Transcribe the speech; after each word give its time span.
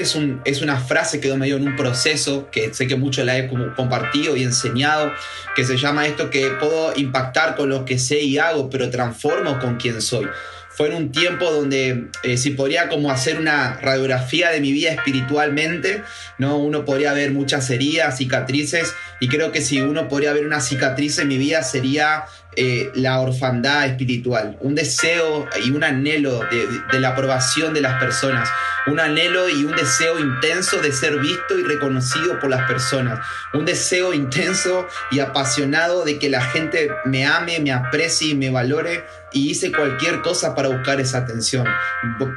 es, 0.00 0.14
un, 0.14 0.40
es 0.44 0.62
una 0.62 0.78
frase 0.78 1.20
que 1.20 1.28
yo 1.28 1.36
me 1.36 1.46
dio 1.46 1.56
en 1.56 1.66
un 1.66 1.76
proceso 1.76 2.48
que 2.50 2.72
sé 2.74 2.86
que 2.86 2.96
mucho 2.96 3.24
la 3.24 3.38
he 3.38 3.48
compartido 3.48 4.36
y 4.36 4.42
enseñado, 4.42 5.12
que 5.54 5.64
se 5.64 5.76
llama 5.76 6.06
esto 6.06 6.30
que 6.30 6.50
puedo 6.58 6.92
impactar 6.96 7.56
con 7.56 7.68
lo 7.68 7.84
que 7.84 7.98
sé 7.98 8.20
y 8.20 8.38
hago, 8.38 8.70
pero 8.70 8.90
transformo 8.90 9.58
con 9.58 9.76
quien 9.76 10.00
soy 10.00 10.26
fue 10.80 10.88
en 10.88 10.94
un 10.94 11.12
tiempo 11.12 11.50
donde 11.50 12.06
eh, 12.22 12.38
si 12.38 12.52
podría 12.52 12.88
como 12.88 13.10
hacer 13.10 13.38
una 13.38 13.78
radiografía 13.82 14.50
de 14.50 14.62
mi 14.62 14.72
vida 14.72 14.92
espiritualmente, 14.92 16.02
¿no? 16.38 16.56
Uno 16.56 16.86
podría 16.86 17.12
ver 17.12 17.32
muchas 17.32 17.68
heridas, 17.68 18.16
cicatrices, 18.16 18.94
y 19.20 19.28
creo 19.28 19.52
que 19.52 19.60
si 19.60 19.82
uno 19.82 20.08
podría 20.08 20.32
ver 20.32 20.46
una 20.46 20.62
cicatriz 20.62 21.18
en 21.18 21.28
mi 21.28 21.36
vida 21.36 21.62
sería 21.64 22.24
eh, 22.56 22.90
la 22.94 23.20
orfandad 23.20 23.86
espiritual, 23.86 24.56
un 24.60 24.74
deseo 24.74 25.46
y 25.64 25.70
un 25.70 25.84
anhelo 25.84 26.40
de, 26.50 26.98
la 26.98 27.10
aprobación 27.10 27.72
de 27.74 27.80
las 27.80 28.00
personas, 28.00 28.48
un 28.88 28.98
anhelo 28.98 29.48
y 29.48 29.64
un 29.64 29.76
deseo 29.76 30.18
intenso 30.18 30.80
de 30.80 30.90
ser 30.90 31.18
visto 31.18 31.56
y 31.58 31.62
reconocido 31.62 32.40
por 32.40 32.50
las 32.50 32.66
personas, 32.66 33.20
un 33.54 33.64
deseo 33.64 34.12
intenso 34.12 34.88
y 35.12 35.20
apasionado 35.20 36.04
de 36.04 36.18
que 36.18 36.28
la 36.28 36.42
gente 36.42 36.90
me 37.04 37.24
ame, 37.24 37.60
me 37.60 37.70
aprecie 37.72 38.30
y 38.30 38.34
me 38.34 38.50
valore 38.50 39.04
y 39.32 39.50
hice 39.50 39.70
cualquier 39.70 40.20
cosa 40.22 40.54
para 40.54 40.68
buscar 40.68 41.00
esa 41.00 41.18
atención. 41.18 41.66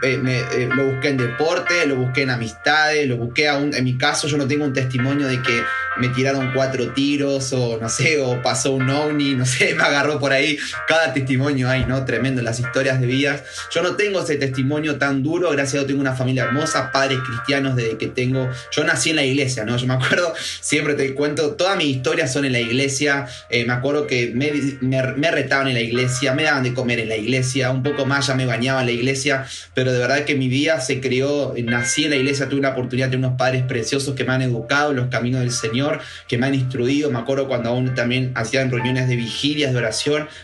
Eh, 0.04 0.21
eh, 0.27 0.70
lo 0.76 0.91
busqué 0.91 1.09
en 1.09 1.18
deporte, 1.18 1.85
lo 1.88 1.95
busqué 1.95 2.21
en 2.21 2.30
amistades, 2.30 3.07
lo 3.07 3.18
busqué 3.18 3.48
aún, 3.48 3.73
en 3.73 3.84
mi 3.84 3.98
caso 3.98 4.27
yo 4.27 4.38
no 4.38 4.48
tengo 4.48 4.66
un 4.66 4.73
testimonio 4.73 5.27
de 5.27 5.41
que 5.41 5.63
me 5.98 6.09
tiraron 6.09 6.52
cuatro 6.54 6.90
tiros 6.90 7.54
o 7.54 7.77
no 7.80 7.90
sé, 7.90 8.20
o 8.20 8.41
pasó 8.41 8.71
un 8.71 8.90
ovni, 8.90 9.35
no 9.35 9.45
sé, 9.45 9.76
me 9.77 9.84
agarró 10.03 10.20
por 10.20 10.34
ahí. 10.34 10.57
Cada 10.88 11.13
testimonio 11.13 11.70
hay, 11.70 11.85
¿no? 11.85 12.05
Tremendo, 12.05 12.41
las 12.41 12.59
historias 12.59 12.99
de 12.99 13.07
vidas. 13.07 13.43
Yo 13.71 13.81
no 13.81 13.95
tengo 13.95 14.21
ese 14.21 14.35
testimonio 14.35 14.98
tan 14.98 15.23
duro, 15.23 15.49
gracias 15.52 15.73
a 15.73 15.77
Dios 15.77 15.88
tengo 15.88 16.02
una 16.02 16.16
familia 16.16 16.43
hermosa, 16.43 16.91
padres 16.91 17.20
cristianos 17.26 17.76
desde 17.76 17.98
que 17.98 18.07
tengo... 18.07 18.49
Yo 18.71 18.84
nací 18.84 19.12
en 19.12 19.17
la 19.17 19.23
iglesia, 19.23 19.66
¿no? 19.66 19.77
Yo 19.77 19.88
me 19.88 19.93
acuerdo, 19.93 20.34
siempre 20.62 20.93
te 20.95 21.13
cuento, 21.13 21.52
todas 21.52 21.77
mis 21.77 21.87
historias 21.87 22.31
son 22.31 22.46
en 22.46 22.51
la 22.51 22.59
iglesia. 22.59 23.27
Eh, 23.49 23.65
me 23.65 23.74
acuerdo 23.74 24.07
que 24.07 24.31
me, 24.34 24.51
me, 24.81 25.31
retaban 25.31 25.68
en 25.68 25.76
la 25.76 25.81
iglesia, 25.81 26.34
me 26.34 26.43
daban 26.43 26.63
de 26.63 26.74
comer 26.74 26.99
en 26.99 27.09
la 27.09 27.18
iglesia, 27.18 27.71
un 27.71 27.84
poco 27.84 28.05
más 28.05 28.27
ya 28.27 28.35
me 28.35 28.46
bañaba 28.46 28.81
en 28.81 28.87
la 28.87 28.91
iglesia, 28.91 29.46
pero 29.74 29.91
de 29.91 29.99
verdad 29.99 30.26
que 30.26 30.35
mi 30.35 30.48
vida 30.48 30.79
se 30.81 30.99
creó, 30.99 31.54
nací 31.63 32.05
en 32.05 32.12
la 32.12 32.15
iglesia, 32.18 32.49
tuve 32.49 32.62
la 32.62 32.70
oportunidad 32.70 33.09
de 33.09 33.18
unos 33.18 33.37
padres 33.37 33.63
preciosos 33.63 34.15
que 34.15 34.24
me 34.24 34.34
han 34.34 34.41
educado 34.41 34.91
en 34.91 34.98
los 34.98 35.07
caminos 35.07 35.41
del 35.41 35.51
Señor 35.51 36.01
que 36.27 36.37
me 36.37 36.48
han 36.48 36.55
instruido. 36.55 37.12
Me 37.12 37.20
acuerdo 37.20 37.48
cuando 37.48 37.70
aún 37.70 37.96
también 37.96 38.31
hacían 38.35 38.71
reuniones 38.71 39.07
de 39.07 39.15
vigilias, 39.15 39.71
de 39.71 39.77
oración, 39.77 39.93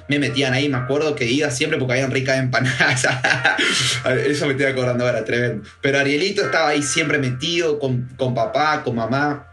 me 0.07 0.19
metían 0.19 0.53
ahí. 0.53 0.69
Me 0.69 0.77
acuerdo 0.77 1.15
que 1.15 1.25
iba 1.25 1.49
siempre 1.51 1.79
porque 1.79 1.93
habían 1.93 2.11
ricas 2.11 2.37
empanadas. 2.37 3.07
Eso 4.25 4.45
me 4.45 4.53
estoy 4.53 4.67
acordando 4.67 5.05
ahora, 5.05 5.25
tremendo. 5.25 5.67
Pero 5.81 5.99
Arielito 5.99 6.43
estaba 6.43 6.69
ahí 6.69 6.83
siempre 6.83 7.17
metido 7.17 7.79
con, 7.79 8.09
con 8.17 8.33
papá, 8.33 8.83
con 8.83 8.95
mamá 8.95 9.48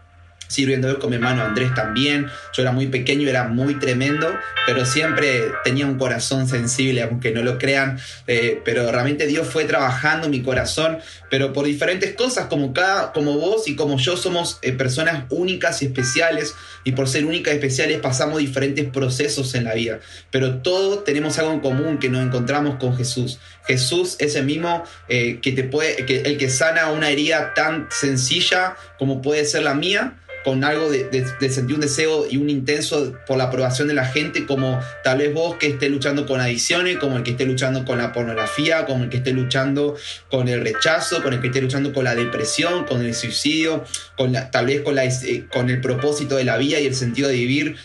sirviendo 0.47 0.99
con 0.99 1.09
mi 1.09 1.15
hermano 1.15 1.43
Andrés 1.43 1.73
también. 1.73 2.27
Yo 2.53 2.61
era 2.61 2.71
muy 2.71 2.87
pequeño, 2.87 3.29
era 3.29 3.47
muy 3.47 3.75
tremendo, 3.75 4.33
pero 4.65 4.85
siempre 4.85 5.51
tenía 5.63 5.85
un 5.85 5.97
corazón 5.97 6.47
sensible, 6.47 7.01
aunque 7.01 7.31
no 7.31 7.43
lo 7.43 7.57
crean. 7.57 7.99
Eh, 8.27 8.61
pero 8.63 8.91
realmente 8.91 9.27
Dios 9.27 9.47
fue 9.47 9.65
trabajando 9.65 10.29
mi 10.29 10.41
corazón, 10.41 10.99
pero 11.29 11.53
por 11.53 11.65
diferentes 11.65 12.13
cosas, 12.13 12.47
como, 12.47 12.73
cada, 12.73 13.11
como 13.11 13.33
vos 13.33 13.67
y 13.67 13.75
como 13.75 13.97
yo 13.97 14.17
somos 14.17 14.59
eh, 14.61 14.71
personas 14.71 15.25
únicas 15.29 15.81
y 15.81 15.85
especiales, 15.85 16.55
y 16.83 16.93
por 16.93 17.07
ser 17.07 17.25
únicas 17.25 17.53
y 17.53 17.57
especiales 17.57 17.99
pasamos 17.99 18.39
diferentes 18.39 18.85
procesos 18.85 19.53
en 19.55 19.65
la 19.65 19.73
vida. 19.73 19.99
Pero 20.31 20.59
todos 20.59 21.03
tenemos 21.03 21.37
algo 21.39 21.53
en 21.53 21.59
común 21.59 21.99
que 21.99 22.09
nos 22.09 22.25
encontramos 22.25 22.75
con 22.75 22.95
Jesús. 22.95 23.39
Jesús 23.65 24.15
es 24.19 24.35
el 24.35 24.45
mismo 24.45 24.83
eh, 25.09 25.39
que 25.41 25.51
te 25.51 25.63
puede, 25.63 26.05
que, 26.05 26.21
el 26.21 26.37
que 26.37 26.49
sana 26.49 26.89
una 26.91 27.09
herida 27.09 27.53
tan 27.53 27.87
sencilla 27.91 28.75
como 28.97 29.21
puede 29.21 29.45
ser 29.45 29.63
la 29.63 29.73
mía 29.73 30.17
con 30.43 30.63
algo 30.63 30.89
de, 30.89 31.25
sentir 31.49 31.75
un 31.75 31.81
deseo 31.81 32.25
y 32.29 32.37
un 32.37 32.49
intenso 32.49 33.13
por 33.25 33.37
la 33.37 33.45
aprobación 33.45 33.87
de 33.87 33.93
la 33.93 34.05
gente, 34.05 34.45
como 34.45 34.79
tal 35.03 35.19
vez 35.19 35.33
vos 35.33 35.57
que 35.57 35.67
estés 35.67 35.91
luchando 35.91 36.25
con 36.25 36.39
adicciones, 36.39 36.97
como 36.97 37.17
el 37.17 37.23
que 37.23 37.31
esté 37.31 37.45
luchando 37.45 37.85
con 37.85 37.97
la 37.97 38.13
pornografía, 38.13 38.85
como 38.85 39.03
el 39.03 39.09
que 39.09 39.17
esté 39.17 39.33
luchando 39.33 39.95
con 40.29 40.47
el 40.47 40.61
rechazo, 40.61 41.21
con 41.21 41.33
el 41.33 41.41
que 41.41 41.47
esté 41.47 41.61
luchando 41.61 41.93
con 41.93 42.03
la 42.03 42.15
depresión, 42.15 42.85
con 42.85 43.03
el 43.05 43.13
suicidio, 43.13 43.83
con 44.17 44.33
tal 44.51 44.65
vez 44.65 44.81
con, 44.81 44.95
la, 44.95 45.05
eh, 45.05 45.45
con 45.51 45.69
el 45.69 45.81
propósito 45.81 46.35
de 46.35 46.45
la 46.45 46.57
vida 46.57 46.79
y 46.79 46.85
el 46.85 46.95
sentido 46.95 47.27
de 47.27 47.35
vivir. 47.35 47.75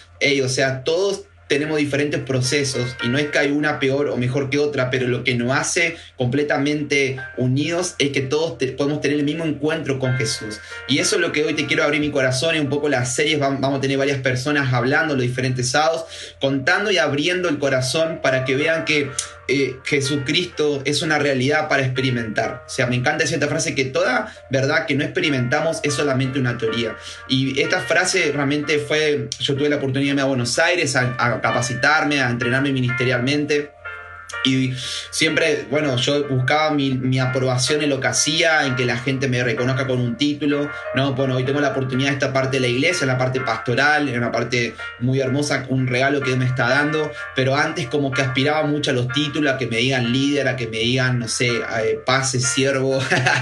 o 0.42 0.48
sea, 0.48 0.84
todos 0.84 1.24
tenemos 1.52 1.76
diferentes 1.76 2.18
procesos 2.20 2.96
y 3.04 3.08
no 3.08 3.18
es 3.18 3.26
que 3.26 3.38
hay 3.38 3.50
una 3.50 3.78
peor 3.78 4.08
o 4.08 4.16
mejor 4.16 4.48
que 4.48 4.58
otra, 4.58 4.88
pero 4.88 5.06
lo 5.06 5.22
que 5.22 5.34
nos 5.34 5.52
hace 5.52 5.98
completamente 6.16 7.18
unidos 7.36 7.94
es 7.98 8.08
que 8.08 8.22
todos 8.22 8.52
podemos 8.74 9.02
tener 9.02 9.18
el 9.18 9.24
mismo 9.24 9.44
encuentro 9.44 9.98
con 9.98 10.14
Jesús. 10.14 10.60
Y 10.88 11.00
eso 11.00 11.16
es 11.16 11.20
lo 11.20 11.30
que 11.30 11.44
hoy 11.44 11.52
te 11.52 11.66
quiero 11.66 11.84
abrir 11.84 12.00
mi 12.00 12.10
corazón 12.10 12.56
y 12.56 12.58
un 12.58 12.70
poco 12.70 12.88
las 12.88 13.14
series 13.14 13.38
vamos 13.38 13.76
a 13.76 13.80
tener 13.82 13.98
varias 13.98 14.20
personas 14.20 14.72
hablando 14.72 15.14
los 15.14 15.24
diferentes 15.24 15.68
sábados, 15.68 16.06
contando 16.40 16.90
y 16.90 16.96
abriendo 16.96 17.50
el 17.50 17.58
corazón 17.58 18.20
para 18.22 18.46
que 18.46 18.56
vean 18.56 18.86
que 18.86 19.10
eh, 19.48 19.76
Jesucristo 19.84 20.82
es 20.84 21.02
una 21.02 21.18
realidad 21.18 21.68
para 21.68 21.84
experimentar. 21.84 22.64
O 22.66 22.70
sea, 22.70 22.86
me 22.86 22.96
encanta 22.96 23.24
esta 23.24 23.48
frase 23.48 23.74
que 23.74 23.86
toda 23.86 24.32
verdad 24.50 24.86
que 24.86 24.94
no 24.94 25.04
experimentamos 25.04 25.80
es 25.82 25.94
solamente 25.94 26.38
una 26.38 26.58
teoría. 26.58 26.96
Y 27.28 27.60
esta 27.60 27.80
frase 27.80 28.32
realmente 28.32 28.78
fue, 28.78 29.28
yo 29.40 29.54
tuve 29.54 29.68
la 29.68 29.76
oportunidad 29.76 30.02
de 30.02 30.08
irme 30.10 30.22
a 30.22 30.26
Buenos 30.26 30.58
Aires 30.58 30.96
a 30.96 31.40
capacitarme, 31.40 32.20
a 32.20 32.30
entrenarme 32.30 32.72
ministerialmente. 32.72 33.70
Y 34.44 34.74
siempre, 35.10 35.66
bueno, 35.70 35.96
yo 35.96 36.26
buscaba 36.28 36.70
mi, 36.72 37.18
aprobación 37.20 37.82
en 37.82 37.90
lo 37.90 38.00
que 38.00 38.08
hacía, 38.08 38.66
en 38.66 38.74
que 38.74 38.84
la 38.84 38.96
gente 38.96 39.28
me 39.28 39.42
reconozca 39.44 39.86
con 39.86 40.00
un 40.00 40.16
título, 40.16 40.68
¿no? 40.94 41.14
Bueno, 41.14 41.36
hoy 41.36 41.44
tengo 41.44 41.60
la 41.60 41.68
oportunidad 41.68 42.08
de 42.08 42.14
esta 42.14 42.32
parte 42.32 42.56
de 42.56 42.60
la 42.60 42.66
iglesia, 42.68 43.06
la 43.06 43.18
parte 43.18 43.40
pastoral, 43.40 44.08
en 44.08 44.18
una 44.18 44.32
parte 44.32 44.74
muy 44.98 45.20
hermosa, 45.20 45.64
un 45.68 45.86
regalo 45.86 46.20
que 46.20 46.34
me 46.36 46.44
está 46.44 46.68
dando, 46.68 47.10
pero 47.36 47.54
antes 47.54 47.86
como 47.88 48.10
que 48.10 48.22
aspiraba 48.22 48.64
mucho 48.64 48.90
a 48.90 48.94
los 48.94 49.08
títulos, 49.08 49.52
a 49.52 49.58
que 49.58 49.66
me 49.66 49.76
digan 49.76 50.12
líder, 50.12 50.48
a 50.48 50.56
que 50.56 50.66
me 50.66 50.78
digan, 50.78 51.20
no 51.20 51.28
sé, 51.28 51.48
eh, 51.48 52.00
pase, 52.04 52.40
siervo 52.40 52.98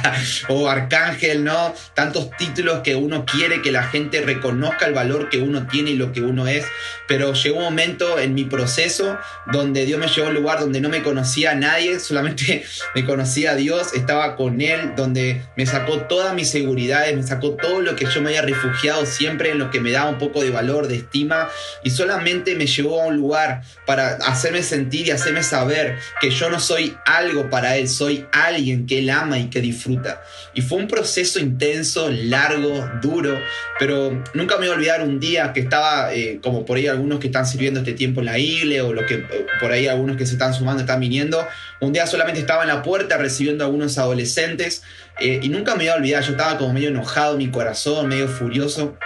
o 0.49 0.69
arcángel, 0.69 1.45
¿no? 1.45 1.75
Tantos 1.95 2.31
títulos 2.37 2.81
que 2.81 2.95
uno 2.95 3.25
quiere 3.25 3.63
que 3.63 3.73
la 3.73 3.85
gente 3.85 4.21
reconozca 4.21 4.87
el 4.87 4.95
valor 4.95 5.31
que 5.31 5.39
uno 5.39 5.67
tiene 5.67 5.91
y 5.93 5.97
lo 5.97 6.13
que 6.13 6.21
uno 6.21 6.47
es, 6.47 6.67
pero 7.07 7.33
llegó 7.33 7.59
un 7.59 7.65
momento 7.65 8.19
en 8.19 8.35
mi 8.35 8.45
proceso 8.45 9.19
donde 9.53 9.85
Dios 9.87 9.99
me 9.99 10.09
llevó 10.09 10.27
a 10.27 10.31
un 10.31 10.37
lugar 10.37 10.61
donde 10.61 10.80
no 10.81 10.89
me 10.89 11.03
conocía 11.03 11.53
a 11.53 11.55
nadie, 11.55 12.01
solamente 12.01 12.65
me 12.95 13.05
conocía 13.05 13.53
a 13.53 13.55
Dios, 13.55 13.95
estaba 13.95 14.37
con 14.37 14.61
Él, 14.61 14.93
donde 14.97 15.43
me 15.57 15.67
sacó 15.67 16.03
todas 16.03 16.35
mis 16.35 16.49
seguridades, 16.49 17.15
me 17.17 17.23
sacó 17.23 17.51
todo 17.51 17.81
lo 17.81 17.97
que 17.97 18.07
yo 18.07 18.21
me 18.23 18.29
había 18.29 18.43
refugiado 18.43 19.07
siempre, 19.07 19.51
en 19.51 19.59
lo 19.59 19.71
que 19.71 19.81
me 19.81 19.91
daba 19.91 20.11
un 20.11 20.19
poco 20.19 20.43
de 20.43 20.51
valor, 20.51 20.89
de 20.89 20.97
estima, 20.97 21.49
y 21.83 21.91
solamente 21.91 22.55
me 22.57 22.67
llevó 22.67 23.03
a 23.03 23.07
un 23.07 23.17
lugar 23.17 23.63
para 23.87 24.15
hacerme 24.17 24.63
sentir 24.63 25.09
y 25.09 25.11
hacerme 25.11 25.43
saber 25.43 25.99
que 26.21 26.31
yo 26.31 26.51
no 26.51 26.61
soy 26.61 26.97
algo 27.05 27.51
para 27.51 27.77
Él, 27.77 27.89
soy 27.89 28.27
alguien 28.33 28.87
que 28.87 29.01
Él 29.01 29.11
ama 29.11 29.39
y 29.39 29.51
que 29.51 29.61
disfruta. 29.61 30.23
Y 30.55 30.63
fue 30.63 30.79
un 30.79 30.89
proceso 30.89 31.39
intenso, 31.39 32.11
largo, 32.11 32.89
duro, 33.03 33.39
pero 33.79 34.23
nunca 34.35 34.57
me 34.57 34.67
voy 34.67 34.75
a 34.75 34.77
olvidar 34.77 35.03
un 35.03 35.21
día 35.21 35.53
que 35.53 35.61
estaba, 35.61 36.15
eh, 36.15 36.39
como 36.43 36.65
por 36.65 36.77
ahí 36.77 36.87
algunos 36.87 37.21
que 37.21 37.27
están 37.27 37.47
sirviendo 37.47 37.81
este 37.81 37.93
tiempo 37.93 38.21
en 38.21 38.27
la 38.27 38.39
iglesia, 38.39 38.85
o 38.85 38.93
lo 38.93 39.07
que, 39.07 39.25
por 39.61 39.73
ahí 39.73 39.87
algunos 39.87 40.17
que 40.17 40.27
se 40.27 40.33
están 40.33 40.55
sumando 40.55 40.70
están 40.79 41.01
viniendo. 41.01 41.47
Un 41.81 41.93
día 41.93 42.07
solamente 42.07 42.41
estaba 42.41 42.63
en 42.63 42.69
la 42.69 42.83
puerta 42.83 43.17
recibiendo 43.17 43.65
a 43.65 43.67
algunos 43.67 43.99
adolescentes 43.99 44.83
eh, 45.19 45.41
y 45.43 45.49
nunca 45.49 45.75
me 45.75 45.85
iba 45.85 45.95
a 45.95 45.97
olvidar, 45.97 46.23
yo 46.23 46.33
estaba 46.33 46.57
como 46.59 46.73
medio 46.73 46.89
enojado, 46.89 47.37
mi 47.37 47.51
corazón, 47.51 48.09
medio 48.09 48.29
furioso 48.29 48.97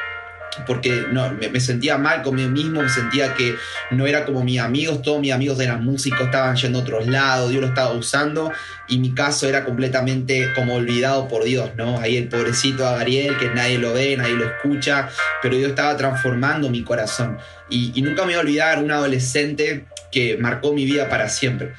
porque 0.66 1.06
no, 1.12 1.30
me, 1.32 1.60
sentía 1.60 1.98
mal 1.98 2.22
conmigo 2.22 2.50
mismo, 2.50 2.82
me 2.82 2.88
sentía 2.88 3.34
que 3.34 3.56
no 3.90 4.06
era 4.06 4.24
como 4.24 4.44
mis 4.44 4.60
amigos, 4.60 5.02
todos 5.02 5.20
mis 5.20 5.32
amigos 5.32 5.58
eran 5.60 5.84
músicos, 5.84 6.20
estaban 6.20 6.56
yendo 6.56 6.78
a 6.78 6.82
otros 6.82 7.06
lados, 7.06 7.50
Dios 7.50 7.62
lo 7.62 7.68
estaba 7.68 7.92
usando 7.92 8.52
y 8.88 8.98
mi 8.98 9.14
caso 9.14 9.48
era 9.48 9.64
completamente 9.64 10.52
como 10.54 10.74
olvidado 10.74 11.28
por 11.28 11.44
Dios, 11.44 11.70
¿no? 11.76 11.98
Ahí 11.98 12.16
el 12.16 12.28
pobrecito 12.28 12.84
Gabriel, 12.84 13.36
que 13.38 13.48
nadie 13.50 13.78
lo 13.78 13.92
ve, 13.92 14.16
nadie 14.16 14.34
lo 14.34 14.44
escucha, 14.44 15.08
pero 15.42 15.56
Dios 15.56 15.70
estaba 15.70 15.96
transformando 15.96 16.70
mi 16.70 16.82
corazón. 16.82 17.38
Y, 17.68 17.92
y 17.94 18.02
nunca 18.02 18.22
me 18.22 18.28
voy 18.28 18.34
a 18.34 18.40
olvidar 18.40 18.82
un 18.82 18.90
adolescente 18.90 19.86
que 20.14 20.38
marcó 20.38 20.72
mi 20.72 20.86
vida 20.86 21.10
para 21.10 21.28
siempre 21.28 21.72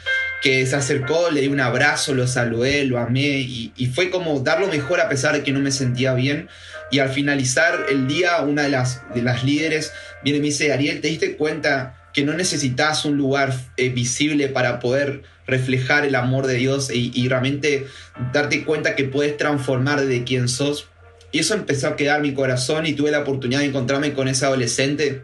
que 0.46 0.64
se 0.68 0.76
acercó, 0.76 1.32
le 1.32 1.42
di 1.42 1.48
un 1.48 1.60
abrazo, 1.60 2.14
lo 2.14 2.28
saludé, 2.28 2.86
lo 2.86 3.00
amé 3.00 3.40
y, 3.40 3.92
fue 3.96 4.12
como 4.12 4.42
dar 4.42 4.60
lo 4.60 4.68
mejor 4.68 5.00
a 5.00 5.10
pesar 5.10 5.34
de 5.34 5.42
que 5.42 5.52
no 5.52 5.60
me 5.60 5.72
sentía 5.72 6.14
bien. 6.14 6.50
Y 6.92 7.00
al 7.00 7.10
finalizar 7.10 7.88
el 7.90 8.08
día, 8.08 8.40
una 8.42 8.62
de 8.62 8.70
las, 8.70 9.02
de 9.16 9.24
las 9.24 9.44
líderes 9.44 9.92
viene 10.24 10.38
y 10.38 10.42
me 10.42 10.48
dice, 10.50 10.72
Ariel, 10.72 11.02
¿te 11.02 11.08
diste 11.08 11.36
cuenta 11.36 12.10
que 12.14 12.24
no 12.24 12.34
necesitas 12.34 13.06
un 13.06 13.18
lugar 13.18 13.56
eh, 13.76 13.90
visible 13.90 14.48
para 14.48 14.80
poder 14.80 15.24
reflejar 15.48 16.06
el 16.06 16.14
amor 16.14 16.46
de 16.46 16.54
Dios 16.54 16.92
y, 16.94 17.28
realmente 17.28 17.88
darte 18.32 18.64
cuenta 18.66 18.96
que 18.96 19.06
puedes 19.06 19.36
transformar 19.38 20.06
de 20.06 20.24
quien 20.26 20.48
sos? 20.48 20.90
Y 21.32 21.40
eso 21.40 21.56
empezó 21.56 21.88
a 21.88 21.96
quedar 21.96 22.22
mi 22.22 22.36
corazón 22.36 22.86
y 22.86 22.94
tuve 22.94 23.10
la 23.10 23.22
oportunidad 23.22 23.62
de 23.62 23.66
encontrarme 23.66 24.14
con 24.14 24.28
ese 24.28 24.46
adolescente 24.46 25.24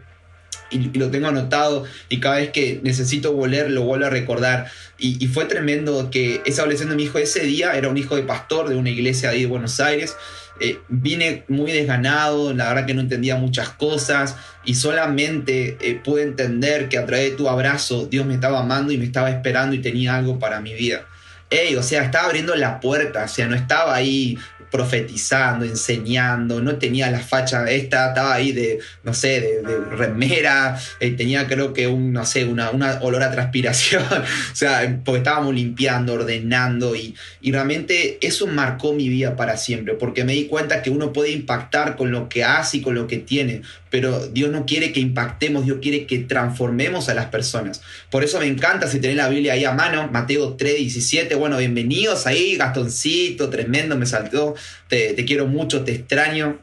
y, 0.72 0.98
lo 0.98 1.10
tengo 1.10 1.28
anotado 1.28 1.84
y 2.08 2.20
cada 2.20 2.36
vez 2.36 2.50
que 2.50 2.80
necesito 2.82 3.32
volver 3.32 3.70
lo 3.70 3.82
vuelvo 3.82 4.06
a 4.06 4.10
recordar. 4.10 4.70
Y, 4.98 5.26
fue 5.28 5.46
tremendo 5.46 6.10
que 6.10 6.42
esa 6.44 6.64
de 6.66 6.96
mi 6.96 7.04
hijo 7.04 7.18
ese 7.18 7.40
día 7.40 7.72
era 7.76 7.88
un 7.88 7.98
hijo 7.98 8.16
de 8.16 8.22
pastor 8.22 8.68
de 8.68 8.76
una 8.76 8.90
iglesia 8.90 9.30
ahí 9.30 9.42
de 9.42 9.46
Buenos 9.46 9.80
Aires. 9.80 10.16
Eh, 10.60 10.78
vine 10.88 11.44
muy 11.48 11.72
desganado, 11.72 12.52
la 12.52 12.68
verdad 12.68 12.86
que 12.86 12.94
no 12.94 13.00
entendía 13.00 13.36
muchas 13.36 13.70
cosas 13.70 14.36
y 14.64 14.74
solamente 14.74 15.76
eh, 15.80 16.00
pude 16.04 16.22
entender 16.22 16.88
que 16.88 16.98
a 16.98 17.06
través 17.06 17.30
de 17.30 17.36
tu 17.36 17.48
abrazo 17.48 18.06
Dios 18.06 18.26
me 18.26 18.34
estaba 18.34 18.60
amando 18.60 18.92
y 18.92 18.98
me 18.98 19.04
estaba 19.04 19.30
esperando 19.30 19.74
y 19.74 19.80
tenía 19.80 20.14
algo 20.14 20.38
para 20.38 20.60
mi 20.60 20.74
vida. 20.74 21.06
Ey, 21.50 21.74
o 21.76 21.82
sea, 21.82 22.02
estaba 22.02 22.26
abriendo 22.26 22.54
la 22.54 22.80
puerta, 22.80 23.24
o 23.24 23.28
sea, 23.28 23.46
no 23.46 23.54
estaba 23.54 23.94
ahí 23.94 24.38
profetizando, 24.72 25.66
enseñando, 25.66 26.62
no 26.62 26.76
tenía 26.76 27.10
la 27.10 27.20
facha 27.20 27.70
esta, 27.70 28.08
estaba 28.08 28.32
ahí 28.32 28.52
de, 28.52 28.78
no 29.04 29.12
sé, 29.12 29.62
de, 29.62 29.78
remera, 29.90 30.80
eh, 30.98 31.10
tenía 31.10 31.46
creo 31.46 31.74
que 31.74 31.86
un, 31.86 32.14
no 32.14 32.24
sé, 32.24 32.46
una, 32.46 32.70
una 32.70 32.98
olor 33.02 33.22
a 33.22 33.30
transpiración, 33.30 34.02
o 34.52 34.56
sea, 34.56 34.98
porque 35.04 35.18
estábamos 35.18 35.54
limpiando, 35.54 36.14
ordenando 36.14 36.96
y, 36.96 37.14
y 37.42 37.52
realmente 37.52 38.18
eso 38.26 38.46
marcó 38.46 38.94
mi 38.94 39.10
vida 39.10 39.36
para 39.36 39.58
siempre, 39.58 39.92
porque 39.92 40.24
me 40.24 40.32
di 40.32 40.46
cuenta 40.46 40.80
que 40.80 40.88
uno 40.88 41.12
puede 41.12 41.32
impactar 41.32 41.94
con 41.94 42.10
lo 42.10 42.30
que 42.30 42.42
hace 42.42 42.78
y 42.78 42.80
con 42.80 42.94
lo 42.94 43.06
que 43.06 43.18
tiene, 43.18 43.60
pero 43.92 44.26
Dios 44.28 44.50
no 44.50 44.64
quiere 44.64 44.90
que 44.90 45.00
impactemos, 45.00 45.66
Dios 45.66 45.76
quiere 45.82 46.06
que 46.06 46.20
transformemos 46.20 47.10
a 47.10 47.14
las 47.14 47.26
personas. 47.26 47.82
Por 48.10 48.24
eso 48.24 48.40
me 48.40 48.46
encanta 48.46 48.88
si 48.88 49.00
tenés 49.00 49.18
la 49.18 49.28
Biblia 49.28 49.52
ahí 49.52 49.66
a 49.66 49.72
mano, 49.72 50.08
Mateo 50.10 50.54
3, 50.54 50.76
17, 50.78 51.34
bueno, 51.34 51.58
bienvenidos 51.58 52.26
ahí, 52.26 52.56
Gastoncito, 52.56 53.50
tremendo, 53.50 53.98
me 53.98 54.06
saltó, 54.06 54.54
te, 54.88 55.14
quiero 55.26 55.46
mucho, 55.46 55.84
te 55.84 55.92
extraño, 55.92 56.58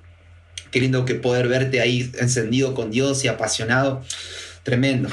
qué 0.72 0.80
lindo 0.80 1.06
que 1.06 1.14
poder 1.14 1.48
verte 1.48 1.82
ahí 1.82 2.12
encendido 2.18 2.74
con 2.74 2.90
Dios 2.90 3.24
y 3.24 3.28
apasionado, 3.28 4.04
tremendo. 4.64 5.08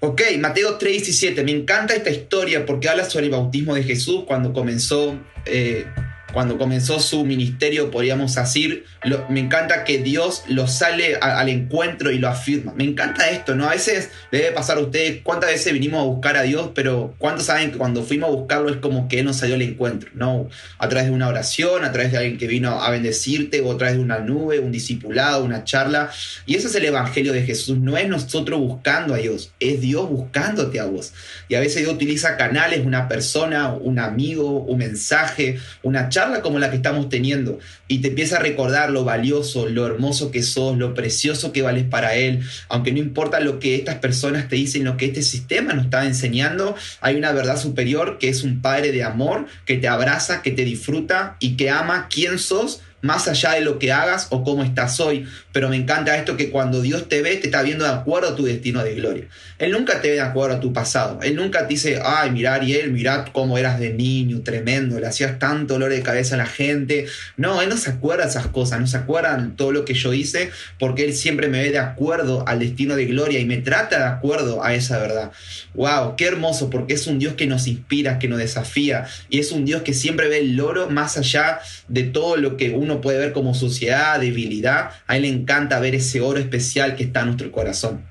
Ok, 0.00 0.20
Mateo 0.38 0.76
3, 0.76 0.92
17, 0.92 1.42
me 1.42 1.52
encanta 1.52 1.94
esta 1.94 2.10
historia 2.10 2.66
porque 2.66 2.90
habla 2.90 3.08
sobre 3.08 3.26
el 3.26 3.32
bautismo 3.32 3.74
de 3.74 3.82
Jesús 3.82 4.24
cuando 4.26 4.52
comenzó... 4.52 5.18
Eh, 5.46 5.86
cuando 6.32 6.58
comenzó 6.58 7.00
su 7.00 7.24
ministerio, 7.24 7.90
podríamos 7.90 8.34
decir, 8.34 8.84
me 9.28 9.40
encanta 9.40 9.84
que 9.84 9.98
Dios 9.98 10.44
lo 10.48 10.66
sale 10.66 11.16
al 11.16 11.48
encuentro 11.48 12.10
y 12.10 12.18
lo 12.18 12.28
afirma. 12.28 12.72
Me 12.74 12.84
encanta 12.84 13.30
esto, 13.30 13.54
¿no? 13.54 13.66
A 13.66 13.72
veces 13.72 14.10
debe 14.30 14.52
pasar 14.52 14.78
a 14.78 14.80
ustedes 14.80 15.20
cuántas 15.22 15.50
veces 15.50 15.72
vinimos 15.72 16.00
a 16.00 16.04
buscar 16.04 16.36
a 16.36 16.42
Dios, 16.42 16.70
pero 16.74 17.14
cuántos 17.18 17.46
saben 17.46 17.72
que 17.72 17.78
cuando 17.78 18.02
fuimos 18.02 18.28
a 18.28 18.32
buscarlo 18.32 18.70
es 18.70 18.76
como 18.76 19.08
que 19.08 19.20
Él 19.20 19.26
nos 19.26 19.36
salió 19.36 19.54
al 19.54 19.62
encuentro, 19.62 20.10
¿no? 20.14 20.48
A 20.78 20.88
través 20.88 21.08
de 21.08 21.14
una 21.14 21.28
oración, 21.28 21.84
a 21.84 21.92
través 21.92 22.12
de 22.12 22.18
alguien 22.18 22.38
que 22.38 22.46
vino 22.46 22.80
a 22.80 22.90
bendecirte, 22.90 23.60
o 23.60 23.72
a 23.72 23.78
través 23.78 23.96
de 23.96 24.02
una 24.02 24.20
nube, 24.20 24.60
un 24.60 24.72
discipulado, 24.72 25.44
una 25.44 25.64
charla. 25.64 26.10
Y 26.46 26.54
ese 26.54 26.68
es 26.68 26.74
el 26.74 26.84
Evangelio 26.84 27.32
de 27.32 27.42
Jesús. 27.42 27.78
No 27.78 27.96
es 27.96 28.08
nosotros 28.08 28.60
buscando 28.60 29.14
a 29.14 29.18
Dios, 29.18 29.52
es 29.60 29.80
Dios 29.80 30.08
buscándote 30.08 30.80
a 30.80 30.84
vos. 30.84 31.12
Y 31.48 31.54
a 31.54 31.60
veces 31.60 31.82
Dios 31.82 31.94
utiliza 31.94 32.36
canales, 32.36 32.84
una 32.84 33.08
persona, 33.08 33.72
un 33.72 33.98
amigo, 33.98 34.60
un 34.60 34.78
mensaje, 34.78 35.58
una 35.82 36.08
charla 36.08 36.19
como 36.42 36.58
la 36.58 36.70
que 36.70 36.76
estamos 36.76 37.08
teniendo 37.08 37.58
y 37.88 37.98
te 37.98 38.08
empieza 38.08 38.36
a 38.36 38.40
recordar 38.40 38.90
lo 38.90 39.04
valioso, 39.04 39.68
lo 39.68 39.86
hermoso 39.86 40.30
que 40.30 40.42
sos, 40.42 40.76
lo 40.76 40.94
precioso 40.94 41.52
que 41.52 41.62
vales 41.62 41.84
para 41.84 42.14
Él, 42.14 42.40
aunque 42.68 42.92
no 42.92 42.98
importa 42.98 43.40
lo 43.40 43.58
que 43.58 43.76
estas 43.76 43.96
personas 43.96 44.48
te 44.48 44.56
dicen, 44.56 44.84
lo 44.84 44.96
que 44.96 45.06
este 45.06 45.22
sistema 45.22 45.72
nos 45.72 45.86
está 45.86 46.04
enseñando, 46.04 46.74
hay 47.00 47.16
una 47.16 47.32
verdad 47.32 47.58
superior 47.58 48.18
que 48.18 48.28
es 48.28 48.42
un 48.42 48.60
Padre 48.60 48.92
de 48.92 49.02
amor 49.02 49.46
que 49.64 49.76
te 49.76 49.88
abraza, 49.88 50.42
que 50.42 50.50
te 50.50 50.64
disfruta 50.64 51.36
y 51.40 51.56
que 51.56 51.70
ama 51.70 52.08
quién 52.10 52.38
sos 52.38 52.82
más 53.02 53.28
allá 53.28 53.52
de 53.52 53.60
lo 53.60 53.78
que 53.78 53.92
hagas 53.92 54.28
o 54.30 54.44
cómo 54.44 54.62
estás 54.62 55.00
hoy. 55.00 55.26
Pero 55.52 55.68
me 55.68 55.76
encanta 55.76 56.16
esto 56.16 56.36
que 56.36 56.50
cuando 56.50 56.80
Dios 56.80 57.08
te 57.08 57.22
ve, 57.22 57.36
te 57.36 57.46
está 57.46 57.62
viendo 57.62 57.84
de 57.84 57.90
acuerdo 57.90 58.30
a 58.30 58.36
tu 58.36 58.44
destino 58.44 58.82
de 58.84 58.94
gloria. 58.94 59.24
Él 59.58 59.72
nunca 59.72 60.00
te 60.00 60.08
ve 60.08 60.14
de 60.14 60.20
acuerdo 60.20 60.56
a 60.56 60.60
tu 60.60 60.72
pasado. 60.72 61.20
Él 61.22 61.36
nunca 61.36 61.66
te 61.66 61.74
dice, 61.74 62.00
ay, 62.02 62.30
mira 62.30 62.54
Ariel, 62.54 62.92
mira 62.92 63.26
cómo 63.32 63.58
eras 63.58 63.78
de 63.78 63.92
niño, 63.92 64.40
tremendo, 64.42 64.98
le 64.98 65.06
hacías 65.06 65.38
tanto 65.38 65.74
dolor 65.74 65.90
de 65.90 66.02
cabeza 66.02 66.34
a 66.34 66.38
la 66.38 66.46
gente. 66.46 67.06
No, 67.36 67.60
Él 67.62 67.68
no 67.68 67.76
se 67.76 67.90
acuerda 67.90 68.24
de 68.24 68.30
esas 68.30 68.46
cosas, 68.46 68.80
no 68.80 68.86
se 68.86 68.96
acuerda 68.96 69.36
de 69.36 69.50
todo 69.50 69.72
lo 69.72 69.84
que 69.84 69.94
yo 69.94 70.12
hice, 70.12 70.50
porque 70.78 71.04
Él 71.04 71.14
siempre 71.14 71.48
me 71.48 71.62
ve 71.62 71.70
de 71.70 71.78
acuerdo 71.78 72.44
al 72.46 72.58
destino 72.58 72.96
de 72.96 73.06
gloria 73.06 73.38
y 73.38 73.44
me 73.44 73.58
trata 73.58 73.98
de 73.98 74.04
acuerdo 74.04 74.62
a 74.64 74.74
esa 74.74 74.98
verdad. 74.98 75.30
¡Wow! 75.74 76.16
¡Qué 76.16 76.26
hermoso! 76.26 76.70
Porque 76.70 76.94
es 76.94 77.06
un 77.06 77.18
Dios 77.18 77.34
que 77.34 77.46
nos 77.46 77.66
inspira, 77.66 78.18
que 78.18 78.28
nos 78.28 78.38
desafía 78.38 79.06
y 79.28 79.38
es 79.38 79.52
un 79.52 79.64
Dios 79.64 79.82
que 79.82 79.94
siempre 79.94 80.28
ve 80.28 80.38
el 80.38 80.60
oro 80.60 80.90
más 80.90 81.16
allá 81.16 81.60
de 81.88 82.04
todo 82.04 82.36
lo 82.36 82.56
que 82.56 82.70
uno 82.70 82.89
puede 83.00 83.18
ver 83.18 83.32
como 83.32 83.54
suciedad, 83.54 84.18
debilidad, 84.18 84.90
a 85.06 85.16
Él 85.16 85.22
le 85.22 85.28
encanta 85.28 85.78
ver 85.80 85.94
ese 85.94 86.20
oro 86.20 86.40
especial 86.40 86.96
que 86.96 87.04
está 87.04 87.20
en 87.20 87.26
nuestro 87.26 87.52
corazón. 87.52 88.04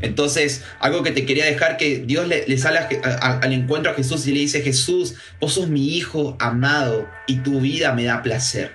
Entonces, 0.00 0.62
algo 0.80 1.02
que 1.02 1.10
te 1.10 1.26
quería 1.26 1.44
dejar, 1.44 1.76
que 1.76 1.98
Dios 1.98 2.26
le, 2.28 2.58
sale 2.58 2.78
al 3.02 3.52
encuentro 3.52 3.92
a 3.92 3.94
Jesús 3.94 4.26
y 4.26 4.32
le 4.32 4.40
dice, 4.40 4.62
Jesús, 4.62 5.14
vos 5.40 5.54
sos 5.54 5.68
mi 5.68 5.96
hijo 5.96 6.36
amado 6.40 7.06
y 7.26 7.36
tu 7.36 7.60
vida 7.60 7.92
me 7.92 8.04
da 8.04 8.22
placer. 8.22 8.72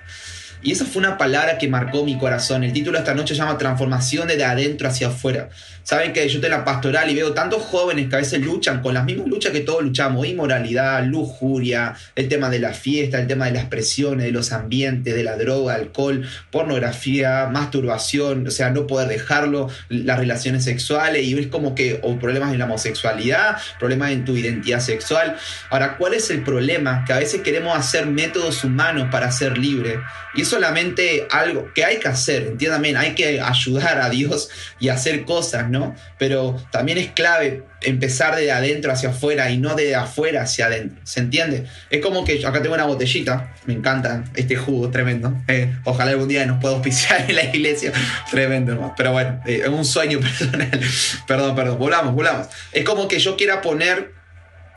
Y 0.62 0.72
esa 0.72 0.84
fue 0.84 1.00
una 1.00 1.16
palabra 1.16 1.56
que 1.56 1.68
marcó 1.68 2.04
mi 2.04 2.18
corazón. 2.18 2.64
El 2.64 2.72
título 2.72 2.98
de 2.98 3.04
esta 3.04 3.14
noche 3.14 3.34
se 3.34 3.40
llama 3.40 3.56
Transformación 3.56 4.28
de 4.28 4.44
adentro 4.44 4.88
hacia 4.88 5.08
afuera. 5.08 5.48
Saben 5.82 6.12
que 6.12 6.28
yo 6.28 6.34
estoy 6.34 6.52
en 6.52 6.58
la 6.58 6.64
pastoral 6.64 7.10
y 7.10 7.14
veo 7.14 7.32
tantos 7.32 7.62
jóvenes 7.62 8.08
que 8.08 8.16
a 8.16 8.18
veces 8.18 8.40
luchan 8.42 8.82
con 8.82 8.92
las 8.92 9.04
mismas 9.04 9.26
luchas 9.26 9.52
que 9.52 9.60
todos 9.60 9.82
luchamos, 9.82 10.26
inmoralidad, 10.26 11.02
lujuria, 11.04 11.94
el 12.14 12.28
tema 12.28 12.50
de 12.50 12.58
la 12.58 12.74
fiesta, 12.74 13.18
el 13.18 13.26
tema 13.26 13.46
de 13.46 13.52
las 13.52 13.64
presiones, 13.64 14.26
de 14.26 14.32
los 14.32 14.52
ambientes, 14.52 15.14
de 15.14 15.24
la 15.24 15.36
droga, 15.36 15.74
alcohol, 15.74 16.26
pornografía, 16.50 17.48
masturbación, 17.50 18.46
o 18.46 18.50
sea, 18.50 18.70
no 18.70 18.86
poder 18.86 19.08
dejarlo, 19.08 19.68
las 19.88 20.18
relaciones 20.18 20.64
sexuales 20.64 21.26
y 21.26 21.32
ves 21.32 21.46
como 21.46 21.74
que, 21.74 22.00
o 22.02 22.18
problemas 22.18 22.52
en 22.52 22.58
la 22.58 22.66
homosexualidad, 22.66 23.56
problemas 23.78 24.10
en 24.10 24.26
tu 24.26 24.36
identidad 24.36 24.80
sexual. 24.80 25.36
Ahora, 25.70 25.96
¿cuál 25.96 26.12
es 26.12 26.30
el 26.30 26.44
problema? 26.44 27.04
Que 27.06 27.14
a 27.14 27.18
veces 27.18 27.40
queremos 27.40 27.76
hacer 27.76 28.06
métodos 28.06 28.62
humanos 28.62 29.08
para 29.10 29.32
ser 29.32 29.56
libre 29.56 29.98
y 30.34 30.42
es 30.42 30.49
solamente 30.50 31.26
algo 31.30 31.72
que 31.74 31.84
hay 31.84 31.98
que 31.98 32.08
hacer, 32.08 32.42
entiéndame, 32.42 32.96
hay 32.96 33.14
que 33.14 33.40
ayudar 33.40 34.00
a 34.00 34.10
Dios 34.10 34.50
y 34.78 34.88
hacer 34.88 35.24
cosas, 35.24 35.70
¿no? 35.70 35.94
Pero 36.18 36.56
también 36.70 36.98
es 36.98 37.12
clave 37.12 37.62
empezar 37.82 38.36
de 38.36 38.52
adentro 38.52 38.92
hacia 38.92 39.10
afuera 39.10 39.50
y 39.50 39.58
no 39.58 39.74
de 39.74 39.94
afuera 39.94 40.42
hacia 40.42 40.66
adentro. 40.66 41.00
¿Se 41.04 41.20
entiende? 41.20 41.66
Es 41.88 42.02
como 42.02 42.24
que 42.24 42.44
acá 42.44 42.60
tengo 42.60 42.74
una 42.74 42.84
botellita, 42.84 43.54
me 43.66 43.74
encanta 43.74 44.24
este 44.34 44.56
jugo, 44.56 44.90
tremendo. 44.90 45.32
Eh, 45.48 45.72
ojalá 45.84 46.10
algún 46.10 46.28
día 46.28 46.44
nos 46.46 46.60
pueda 46.60 46.74
auspiciar 46.74 47.24
en 47.28 47.36
la 47.36 47.44
iglesia, 47.44 47.92
tremendo, 48.30 48.72
hermano. 48.72 48.94
Pero 48.96 49.12
bueno, 49.12 49.40
eh, 49.46 49.62
es 49.62 49.68
un 49.68 49.84
sueño 49.84 50.20
personal. 50.20 50.80
perdón, 51.26 51.54
perdón, 51.54 51.78
volamos, 51.78 52.14
volamos. 52.14 52.48
Es 52.72 52.84
como 52.84 53.08
que 53.08 53.18
yo 53.18 53.36
quiera 53.36 53.62
poner, 53.62 54.12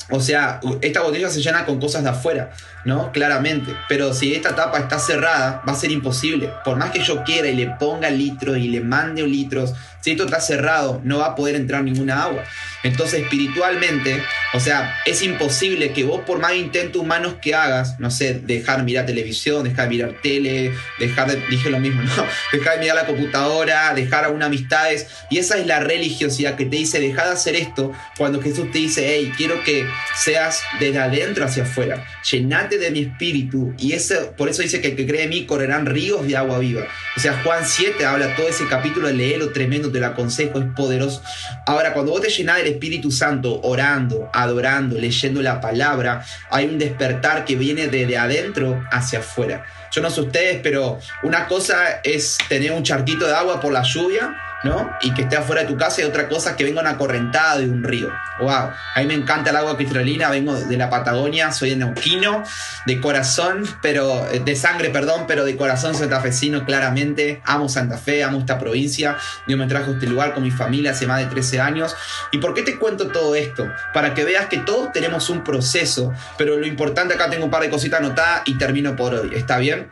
o 0.09 0.19
sea, 0.19 0.59
esta 0.81 1.01
botella 1.01 1.29
se 1.29 1.41
llena 1.41 1.65
con 1.65 1.79
cosas 1.79 2.03
de 2.03 2.09
afuera. 2.09 2.51
¿no? 2.85 3.11
Claramente. 3.11 3.75
Pero 3.87 4.13
si 4.13 4.33
esta 4.33 4.55
tapa 4.55 4.79
está 4.79 4.99
cerrada, 4.99 5.61
va 5.67 5.73
a 5.73 5.75
ser 5.75 5.91
imposible. 5.91 6.51
Por 6.63 6.77
más 6.77 6.91
que 6.91 7.03
yo 7.03 7.23
quiera 7.23 7.47
y 7.47 7.55
le 7.55 7.67
ponga 7.71 8.09
litros 8.09 8.57
y 8.57 8.67
le 8.67 8.81
mande 8.81 9.23
litros, 9.23 9.73
si 10.01 10.11
esto 10.11 10.25
está 10.25 10.39
cerrado, 10.39 11.01
no 11.03 11.19
va 11.19 11.27
a 11.27 11.35
poder 11.35 11.55
entrar 11.55 11.83
ninguna 11.83 12.23
agua. 12.23 12.43
Entonces, 12.83 13.21
espiritualmente, 13.21 14.21
o 14.53 14.59
sea, 14.59 14.99
es 15.05 15.21
imposible 15.21 15.93
que 15.93 16.03
vos, 16.03 16.21
por 16.21 16.39
más 16.39 16.53
intentos 16.53 17.01
humanos 17.01 17.35
que 17.41 17.55
hagas, 17.55 17.99
no 17.99 18.11
sé, 18.11 18.33
dejar 18.33 18.83
mirar 18.83 19.05
televisión, 19.05 19.63
dejar 19.63 19.89
mirar 19.89 20.15
tele, 20.21 20.73
dejar 20.99 21.31
de, 21.31 21.47
dije 21.47 21.69
lo 21.69 21.79
mismo, 21.79 22.01
¿no? 22.17 22.25
Dejar 22.51 22.75
de 22.75 22.81
mirar 22.81 22.95
la 22.95 23.05
computadora, 23.05 23.93
dejar 23.93 24.25
a 24.25 24.45
amistades. 24.45 25.07
Y 25.29 25.37
esa 25.37 25.57
es 25.57 25.65
la 25.65 25.79
religiosidad 25.79 26.55
que 26.55 26.65
te 26.65 26.77
dice, 26.77 26.99
deja 26.99 27.25
de 27.25 27.31
hacer 27.31 27.55
esto, 27.55 27.91
cuando 28.17 28.41
Jesús 28.41 28.71
te 28.71 28.79
dice, 28.79 29.05
hey, 29.07 29.31
quiero 29.35 29.63
que 29.63 29.85
seas 30.15 30.61
desde 30.79 30.99
adentro 30.99 31.45
hacia 31.45 31.63
afuera. 31.63 32.05
Llenate 32.29 32.77
de 32.77 32.91
mi 32.91 32.99
espíritu. 33.01 33.73
Y 33.77 33.93
eso, 33.93 34.33
por 34.37 34.49
eso 34.49 34.61
dice 34.61 34.81
que 34.81 34.89
el 34.89 34.95
que 34.95 35.07
cree 35.07 35.23
en 35.23 35.29
mí 35.29 35.45
correrán 35.45 35.85
ríos 35.85 36.27
de 36.27 36.37
agua 36.37 36.59
viva. 36.59 36.85
O 37.15 37.19
sea, 37.19 37.41
Juan 37.43 37.63
7 37.65 38.05
habla 38.05 38.35
todo 38.35 38.47
ese 38.47 38.67
capítulo, 38.67 39.09
léelo 39.09 39.51
tremendo, 39.51 39.91
te 39.91 39.99
lo 39.99 40.07
aconsejo, 40.07 40.59
es 40.59 40.65
poderoso. 40.75 41.21
Ahora, 41.67 41.93
cuando 41.93 42.11
vos 42.11 42.21
te 42.21 42.29
llenás 42.29 42.57
del 42.57 42.67
Espíritu 42.67 43.11
Santo, 43.11 43.61
orando, 43.61 44.29
adorando, 44.33 44.97
leyendo 44.97 45.41
la 45.41 45.61
palabra, 45.61 46.25
hay 46.49 46.65
un 46.65 46.79
despertar 46.79 47.45
que 47.45 47.55
viene 47.55 47.87
desde 47.87 48.17
adentro 48.17 48.83
hacia 48.91 49.19
afuera. 49.19 49.63
Yo 49.91 50.01
no 50.01 50.09
sé 50.09 50.21
ustedes, 50.21 50.59
pero 50.63 50.99
una 51.21 51.47
cosa 51.47 52.01
es 52.03 52.39
tener 52.49 52.71
un 52.71 52.83
charquito 52.83 53.27
de 53.27 53.35
agua 53.35 53.61
por 53.61 53.71
la 53.71 53.83
lluvia 53.83 54.35
¿no? 54.63 54.91
Y 55.01 55.13
que 55.13 55.23
esté 55.23 55.37
afuera 55.37 55.61
de 55.61 55.67
tu 55.67 55.77
casa 55.77 56.01
y 56.01 56.05
otra 56.05 56.29
cosa 56.29 56.55
que 56.55 56.63
venga 56.63 56.81
una 56.81 56.97
correntada 56.97 57.57
de 57.57 57.67
un 57.67 57.83
río. 57.83 58.09
Wow, 58.39 58.49
a 58.95 58.99
mí 58.99 59.05
me 59.05 59.13
encanta 59.13 59.49
el 59.49 59.57
agua 59.57 59.77
cristalina, 59.77 60.29
vengo 60.29 60.55
de 60.55 60.77
la 60.77 60.89
Patagonia, 60.89 61.51
soy 61.51 61.75
neuquino, 61.75 62.43
de 62.85 63.01
corazón, 63.01 63.63
pero 63.81 64.27
eh, 64.29 64.39
de 64.39 64.55
sangre, 64.55 64.89
perdón, 64.89 65.25
pero 65.27 65.45
de 65.45 65.55
corazón 65.57 65.95
santafesino 65.95 66.65
claramente. 66.65 67.41
Amo 67.45 67.69
Santa 67.69 67.97
Fe, 67.97 68.23
amo 68.23 68.39
esta 68.39 68.57
provincia. 68.57 69.17
Dios 69.47 69.59
me 69.59 69.67
trajo 69.67 69.91
este 69.91 70.07
lugar 70.07 70.33
con 70.33 70.43
mi 70.43 70.51
familia 70.51 70.91
hace 70.91 71.07
más 71.07 71.19
de 71.19 71.25
13 71.25 71.59
años. 71.59 71.95
¿Y 72.31 72.37
por 72.37 72.53
qué 72.53 72.63
te 72.63 72.77
cuento 72.77 73.07
todo 73.07 73.35
esto? 73.35 73.69
Para 73.93 74.13
que 74.13 74.23
veas 74.23 74.47
que 74.47 74.57
todos 74.57 74.91
tenemos 74.91 75.29
un 75.29 75.43
proceso, 75.43 76.13
pero 76.37 76.57
lo 76.57 76.65
importante 76.65 77.13
acá 77.13 77.29
tengo 77.29 77.45
un 77.45 77.51
par 77.51 77.61
de 77.61 77.69
cositas 77.69 77.99
anotadas 77.99 78.43
y 78.45 78.57
termino 78.57 78.95
por 78.95 79.13
hoy. 79.13 79.31
¿Está 79.35 79.57
bien? 79.57 79.91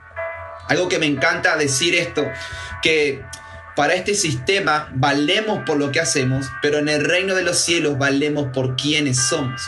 Algo 0.68 0.88
que 0.88 1.00
me 1.00 1.06
encanta 1.06 1.58
decir 1.58 1.96
esto, 1.96 2.26
que 2.82 3.24
para 3.82 3.96
este 3.96 4.14
sistema 4.14 4.90
valemos 4.94 5.64
por 5.66 5.78
lo 5.78 5.92
que 5.92 6.00
hacemos, 6.00 6.52
pero 6.62 6.78
en 6.78 6.88
el 6.88 7.04
reino 7.04 7.34
de 7.34 7.42
los 7.42 7.58
cielos 7.58 7.98
valemos 7.98 8.50
por 8.54 8.76
quienes 8.76 9.18
somos. 9.18 9.60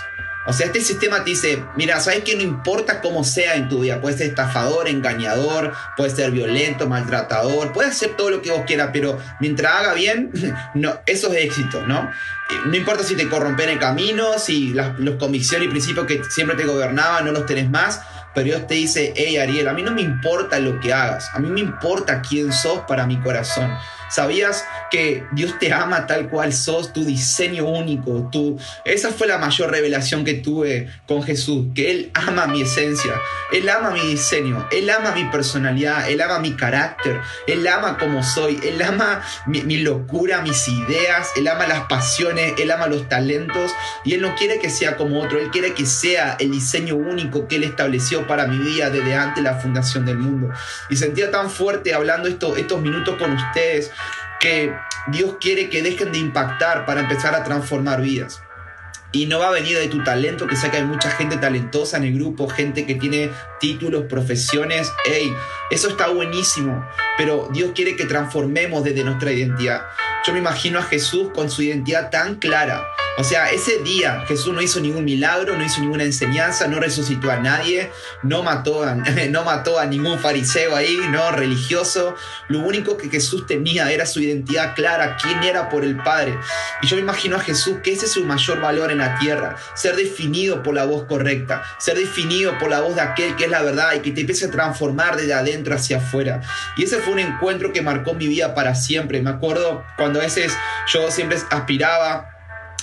O 0.46 0.54
sea, 0.54 0.68
este 0.68 0.82
sistema 0.82 1.24
te 1.24 1.32
dice, 1.32 1.64
mira, 1.76 2.00
sabes 2.00 2.24
que 2.24 2.36
no 2.36 2.44
importa 2.44 3.02
cómo 3.02 3.24
sea 3.24 3.56
en 3.56 3.70
tu 3.70 3.80
vida, 3.80 4.00
puedes 4.02 4.20
ser 4.20 4.28
estafador, 4.28 4.88
engañador, 4.88 5.74
puedes 5.98 6.14
ser 6.14 6.30
violento, 6.30 6.88
maltratador, 6.88 7.74
puedes 7.74 7.94
hacer 7.94 8.16
todo 8.16 8.30
lo 8.30 8.44
que 8.44 8.52
vos 8.52 8.62
quieras, 8.68 8.92
pero 8.94 9.18
mientras 9.40 9.74
haga 9.74 9.96
bien, 9.96 10.30
no, 10.76 11.00
eso 11.08 11.34
es 11.34 11.46
éxito, 11.46 11.82
¿no? 11.88 12.02
Eh, 12.52 12.56
no 12.68 12.76
importa 12.78 13.04
si 13.04 13.16
te 13.16 13.28
corrompen 13.28 13.70
el 13.70 13.80
camino, 13.80 14.38
si 14.38 14.76
las, 14.76 15.00
los 15.00 15.16
convicciones 15.16 15.70
y 15.70 15.72
principios 15.72 16.06
que 16.06 16.24
siempre 16.26 16.56
te 16.56 16.66
gobernaban 16.66 17.26
no 17.26 17.32
los 17.32 17.48
tenés 17.48 17.68
más, 17.68 18.02
pero 18.36 18.46
Dios 18.46 18.68
te 18.68 18.76
dice, 18.76 19.14
hey 19.16 19.38
Ariel, 19.38 19.68
a 19.68 19.74
mí 19.74 19.82
no 19.82 19.92
me 19.92 20.02
importa 20.02 20.60
lo 20.60 20.80
que 20.80 20.94
hagas, 20.94 21.30
a 21.34 21.40
mí 21.40 21.50
me 21.50 21.62
importa 21.62 22.22
quién 22.22 22.54
sos 22.54 22.82
para 22.82 23.08
mi 23.08 23.20
corazón. 23.20 23.76
¿Sabías 24.14 24.64
que 24.92 25.26
Dios 25.32 25.58
te 25.58 25.74
ama 25.74 26.06
tal 26.06 26.30
cual 26.30 26.54
sos, 26.54 26.94
tu 26.94 27.04
diseño 27.04 27.66
único? 27.66 28.30
Tu... 28.32 28.60
Esa 28.86 29.10
fue 29.10 29.26
la 29.26 29.40
mayor 29.40 29.72
revelación 29.72 30.24
que 30.24 30.36
tuve 30.36 30.88
con 31.08 31.24
Jesús, 31.24 31.70
que 31.74 31.90
Él 31.90 32.12
ama 32.14 32.46
mi 32.46 32.62
esencia, 32.62 33.20
Él 33.52 33.68
ama 33.70 33.90
mi 33.90 34.02
diseño, 34.02 34.68
Él 34.72 34.88
ama 34.92 35.14
mi 35.14 35.24
personalidad, 35.26 36.08
Él 36.12 36.22
ama 36.22 36.38
mi 36.38 36.52
carácter, 36.52 37.20
Él 37.48 37.68
ama 37.68 37.98
como 37.98 38.22
soy, 38.22 38.60
Él 38.64 38.80
ama 38.84 39.24
mi, 39.48 39.64
mi 39.64 39.78
locura, 39.78 40.44
mis 40.44 40.68
ideas, 40.68 41.32
Él 41.36 41.48
ama 41.48 41.66
las 41.66 41.88
pasiones, 41.88 42.54
Él 42.60 42.70
ama 42.70 42.86
los 42.86 43.10
talentos 43.10 43.72
y 44.06 44.14
Él 44.14 44.22
no 44.22 44.36
quiere 44.36 44.60
que 44.60 44.70
sea 44.70 44.96
como 44.96 45.24
otro, 45.24 45.40
Él 45.40 45.50
quiere 45.50 45.74
que 45.74 45.88
sea 45.88 46.38
el 46.40 46.52
diseño 46.52 46.98
único 46.98 47.48
que 47.48 47.56
Él 47.56 47.64
estableció 47.64 48.28
para 48.28 48.46
mi 48.46 48.60
vida 48.60 48.92
desde 48.92 49.16
antes 49.16 49.44
de 49.44 49.50
la 49.50 49.58
fundación 49.58 50.06
del 50.06 50.18
mundo. 50.18 50.54
Y 50.92 50.98
sentía 50.98 51.32
tan 51.32 51.50
fuerte 51.50 51.96
hablando 51.96 52.30
esto, 52.30 52.56
estos 52.58 52.80
minutos 52.80 53.16
con 53.18 53.32
ustedes 53.32 53.90
que 54.44 54.76
Dios 55.08 55.38
quiere 55.40 55.70
que 55.70 55.82
dejen 55.82 56.12
de 56.12 56.20
impactar 56.20 56.86
para 56.86 57.00
empezar 57.00 57.34
a 57.34 57.46
transformar 57.46 58.02
vidas. 58.02 58.42
Y 59.14 59.28
no 59.28 59.40
va 59.40 59.48
a 59.48 59.52
venir 59.52 59.78
de 59.78 59.88
tu 59.88 60.04
talento, 60.04 60.48
que 60.48 60.58
sé 60.58 60.70
que 60.70 60.78
hay 60.78 60.84
mucha 60.84 61.12
gente 61.12 61.38
talentosa 61.38 61.96
en 61.96 62.04
el 62.04 62.16
grupo, 62.16 62.50
gente 62.50 62.86
que 62.86 62.96
tiene 62.96 63.30
títulos, 63.62 64.04
profesiones. 64.10 64.92
¡Ey! 65.06 65.34
Eso 65.72 65.88
está 65.88 66.10
buenísimo, 66.10 66.86
pero 67.18 67.48
Dios 67.54 67.72
quiere 67.74 67.96
que 67.96 68.06
transformemos 68.06 68.84
desde 68.84 69.06
nuestra 69.06 69.32
identidad. 69.32 69.86
Yo 70.26 70.34
me 70.34 70.40
imagino 70.40 70.80
a 70.80 70.84
Jesús 70.84 71.32
con 71.34 71.50
su 71.50 71.64
identidad 71.64 72.10
tan 72.10 72.36
clara, 72.36 72.82
o 73.16 73.24
sea, 73.24 73.52
ese 73.52 73.78
día 73.84 74.24
Jesús 74.28 74.56
no 74.56 74.62
hizo 74.62 74.80
ningún 74.80 75.06
milagro, 75.06 75.56
no 75.56 75.64
hizo 75.64 75.82
ninguna 75.82 76.04
enseñanza, 76.04 76.68
no 76.68 76.80
resucitó 76.80 77.30
a 77.30 77.38
nadie, 77.38 77.92
no 78.24 78.42
mató 78.42 78.84
a, 78.84 78.96
no 79.30 79.44
mató 79.44 79.78
a 79.80 79.86
ningún 79.86 80.18
fariseo 80.18 80.76
ahí, 80.76 80.98
no 81.12 81.32
religioso. 81.32 82.16
Lo 82.48 82.60
único 82.62 82.98
que 82.98 83.10
Jesús 83.10 83.46
tenía 83.46 83.92
era 83.92 84.08
su 84.08 84.20
identidad 84.20 84.74
clara, 84.74 85.18
quién 85.22 85.44
era 85.44 85.70
por 85.70 85.86
el 85.86 85.96
Padre. 85.98 86.36
Y 86.82 86.88
yo 86.88 86.96
me 86.96 87.04
imagino 87.04 87.36
a 87.36 87.40
Jesús 87.40 87.78
que 87.84 87.94
ese 87.94 88.08
es 88.08 88.14
su 88.14 88.26
mayor 88.26 88.60
valor 88.60 88.92
en 88.92 88.98
la 88.98 89.20
tierra, 89.20 89.58
ser 89.76 89.96
definido 89.96 90.64
por 90.64 90.74
la 90.74 90.86
voz 90.86 91.04
correcta, 91.04 91.64
ser 91.78 91.98
definido 91.98 92.58
por 92.58 92.72
la 92.72 92.82
voz 92.82 92.96
de 92.96 93.02
aquel 93.02 93.36
que 93.36 93.46
es 93.46 93.52
la 93.52 93.62
verdad 93.62 93.94
y 93.94 94.00
que 94.00 94.12
te 94.12 94.22
empiece 94.22 94.46
a 94.46 94.52
transformar 94.52 95.18
desde 95.18 95.36
adentro 95.36 95.76
hacia 95.76 95.98
afuera. 95.98 96.42
Y 96.78 96.86
ese 96.86 96.98
fue 96.98 97.14
un 97.14 97.20
encuentro 97.20 97.72
que 97.74 97.84
marcó 97.84 98.16
mi 98.16 98.28
vida 98.28 98.56
para 98.56 98.74
siempre. 98.74 99.22
Me 99.22 99.30
acuerdo 99.30 99.84
cuando 99.98 100.13
a 100.20 100.24
veces 100.24 100.54
yo 100.88 101.10
siempre 101.12 101.38
aspiraba 101.50 102.30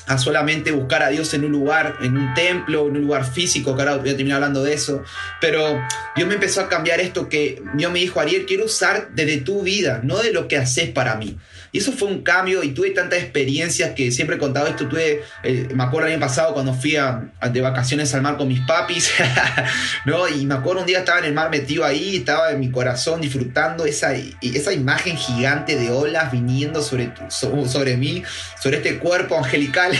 a 0.07 0.19
solamente 0.19 0.73
buscar 0.73 1.05
a 1.05 1.09
Dios 1.09 1.33
en 1.35 1.45
un 1.45 1.53
lugar, 1.53 1.97
en 2.01 2.17
un 2.17 2.35
templo, 2.35 2.89
en 2.89 2.97
un 2.97 3.03
lugar 3.03 3.25
físico, 3.25 3.77
que 3.77 3.83
ahora 3.83 3.97
voy 3.97 4.11
a 4.11 4.17
terminar 4.17 4.37
hablando 4.37 4.65
de 4.65 4.75
eso, 4.75 5.05
pero 5.41 5.81
Dios 6.17 6.27
me 6.27 6.35
empezó 6.35 6.63
a 6.63 6.69
cambiar 6.69 7.01
esto 7.01 7.29
que 7.29 7.63
Dios 7.75 7.93
me 7.93 8.01
dijo, 8.01 8.19
Ariel, 8.21 8.45
quiero 8.45 8.65
usar 8.65 9.11
desde 9.13 9.39
tu 9.39 9.63
vida, 9.63 10.01
no 10.03 10.19
de 10.19 10.33
lo 10.33 10.49
que 10.49 10.57
haces 10.57 10.91
para 10.91 11.15
mí. 11.15 11.39
Y 11.73 11.79
eso 11.79 11.93
fue 11.93 12.09
un 12.09 12.23
cambio 12.23 12.63
y 12.63 12.73
tuve 12.73 12.91
tantas 12.91 13.21
experiencias 13.21 13.93
que 13.95 14.11
siempre 14.11 14.37
he 14.37 14.39
contado 14.39 14.67
esto. 14.67 14.89
Tuve, 14.89 15.23
eh, 15.43 15.69
me 15.75 15.85
acuerdo 15.85 16.09
el 16.09 16.15
año 16.15 16.21
pasado 16.21 16.53
cuando 16.53 16.75
fui 16.75 16.97
a, 16.97 17.31
de 17.53 17.61
vacaciones 17.61 18.13
al 18.15 18.23
mar 18.23 18.37
con 18.37 18.49
mis 18.49 18.61
papis, 18.61 19.11
¿no? 20.05 20.29
Y 20.29 20.47
me 20.47 20.55
acuerdo 20.55 20.81
un 20.81 20.87
día 20.87 21.01
estaba 21.01 21.19
en 21.21 21.27
el 21.27 21.33
mar 21.33 21.51
metido 21.51 21.85
ahí, 21.85 22.17
estaba 22.17 22.51
en 22.51 22.61
mi 22.61 22.71
corazón 22.71 23.21
disfrutando 23.21 23.85
esa, 23.85 24.13
esa 24.15 24.73
imagen 24.73 25.17
gigante 25.17 25.77
de 25.77 25.91
olas 25.91 26.33
viniendo 26.33 26.83
sobre, 26.83 27.13
sobre 27.29 27.97
mí, 27.97 28.23
sobre 28.61 28.79
este 28.79 28.99
cuerpo 28.99 29.39
angelical, 29.39 29.93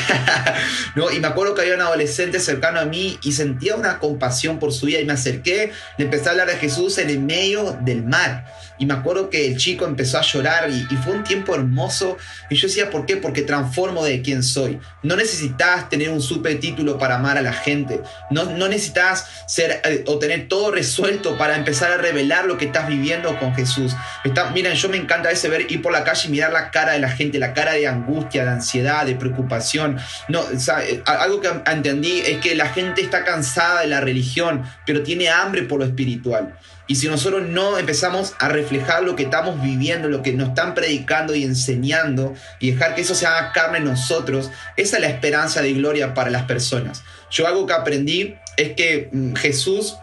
¿no? 0.97 1.11
Y 1.11 1.21
me 1.21 1.29
acuerdo 1.29 1.55
que 1.55 1.63
había 1.63 1.75
un 1.75 1.83
adolescente 1.83 2.41
cercano 2.41 2.81
a 2.81 2.85
mí 2.85 3.19
y 3.23 3.33
sentía 3.33 3.77
una 3.77 3.99
compasión 3.99 4.59
por 4.59 4.73
su 4.73 4.87
vida 4.87 5.01
y 5.01 5.05
me 5.05 5.13
acerqué, 5.13 5.73
le 5.99 6.05
empecé 6.05 6.29
a 6.29 6.33
hablar 6.33 6.49
de 6.49 6.57
Jesús 6.57 6.99
en 6.99 7.11
el 7.11 7.21
medio 7.21 7.79
del 7.83 8.03
mar. 8.03 8.45
Y 8.81 8.87
me 8.87 8.95
acuerdo 8.95 9.29
que 9.29 9.47
el 9.47 9.59
chico 9.59 9.85
empezó 9.85 10.17
a 10.17 10.23
llorar 10.23 10.71
y, 10.71 10.97
fue 10.97 11.13
un 11.13 11.23
tiempo 11.23 11.55
hermoso. 11.55 12.17
Y 12.49 12.57
yo 12.57 12.67
decía, 12.67 12.89
¿por 12.89 13.05
qué? 13.05 13.19
Porque 13.19 13.43
transformo 13.43 14.03
de 14.03 14.23
quién 14.23 14.43
soy. 14.43 14.81
No 15.03 15.17
necesitas 15.17 15.91
tener 15.91 16.09
un 16.09 16.23
super 16.23 16.59
título 16.59 16.97
para 16.97 17.17
amar 17.17 17.37
a 17.37 17.43
la 17.43 17.53
gente. 17.53 18.01
No, 18.31 18.47
no 18.47 18.69
necesitas 18.69 19.27
ser 19.47 19.83
eh, 19.85 20.05
o 20.07 20.19
tener 20.19 20.49
todo 20.49 20.71
resuelto 20.71 21.37
para 21.37 21.57
empezar 21.57 21.93
a 21.93 21.99
revelar 21.99 22.47
lo 22.47 22.57
que 22.57 22.65
estás 22.65 22.89
viviendo 22.89 23.39
con 23.39 23.55
Jesús. 23.55 23.95
Está, 24.25 24.49
miren, 24.51 24.73
yo 24.73 24.89
me 24.89 24.97
encanta 24.97 25.31
ese 25.31 25.51
ver 25.51 25.71
ir 25.71 25.83
por 25.83 25.93
la 25.93 26.03
calle 26.03 26.29
y 26.29 26.31
mirar 26.31 26.51
la 26.51 26.71
cara 26.71 26.93
de 26.93 27.01
la 27.01 27.11
gente, 27.11 27.39
la 27.39 27.53
cara 27.53 27.73
de 27.73 27.87
angustia, 27.87 28.45
de 28.45 28.51
ansiedad, 28.51 29.05
de 29.05 29.15
preocupación. 29.15 29.99
No, 30.29 30.43
eh, 30.51 31.03
algo 31.05 31.43
que 31.43 31.51
entendí 31.71 32.21
es 32.21 32.39
que 32.39 32.55
la 32.55 32.71
gente 32.71 33.03
está 33.03 33.25
cansada 33.25 33.83
de 33.83 33.89
la 33.89 34.01
religión, 34.01 34.65
pero 34.87 35.03
tiene 35.03 35.29
hambre 35.29 35.65
por 35.65 35.81
lo 35.81 35.85
espiritual. 35.85 36.57
Y 36.91 36.97
si 36.97 37.07
nosotros 37.07 37.47
no 37.47 37.79
empezamos 37.79 38.35
a 38.41 38.49
reflejar 38.49 39.05
lo 39.05 39.15
que 39.15 39.23
estamos 39.23 39.63
viviendo, 39.63 40.09
lo 40.09 40.23
que 40.23 40.33
nos 40.33 40.49
están 40.49 40.75
predicando 40.75 41.37
y 41.37 41.45
enseñando, 41.45 42.35
y 42.59 42.73
dejar 42.73 42.97
que 42.97 43.03
eso 43.03 43.15
se 43.15 43.27
haga 43.27 43.53
carne 43.53 43.79
en 43.79 43.85
nosotros, 43.85 44.51
esa 44.77 44.97
es 44.97 45.03
la 45.03 45.09
esperanza 45.09 45.63
de 45.63 45.73
gloria 45.73 46.15
para 46.15 46.31
las 46.31 46.47
personas. 46.47 47.05
Yo 47.31 47.47
algo 47.47 47.65
que 47.65 47.75
aprendí 47.75 48.35
es 48.57 48.73
que 48.73 49.09
mm, 49.13 49.35
Jesús 49.35 49.99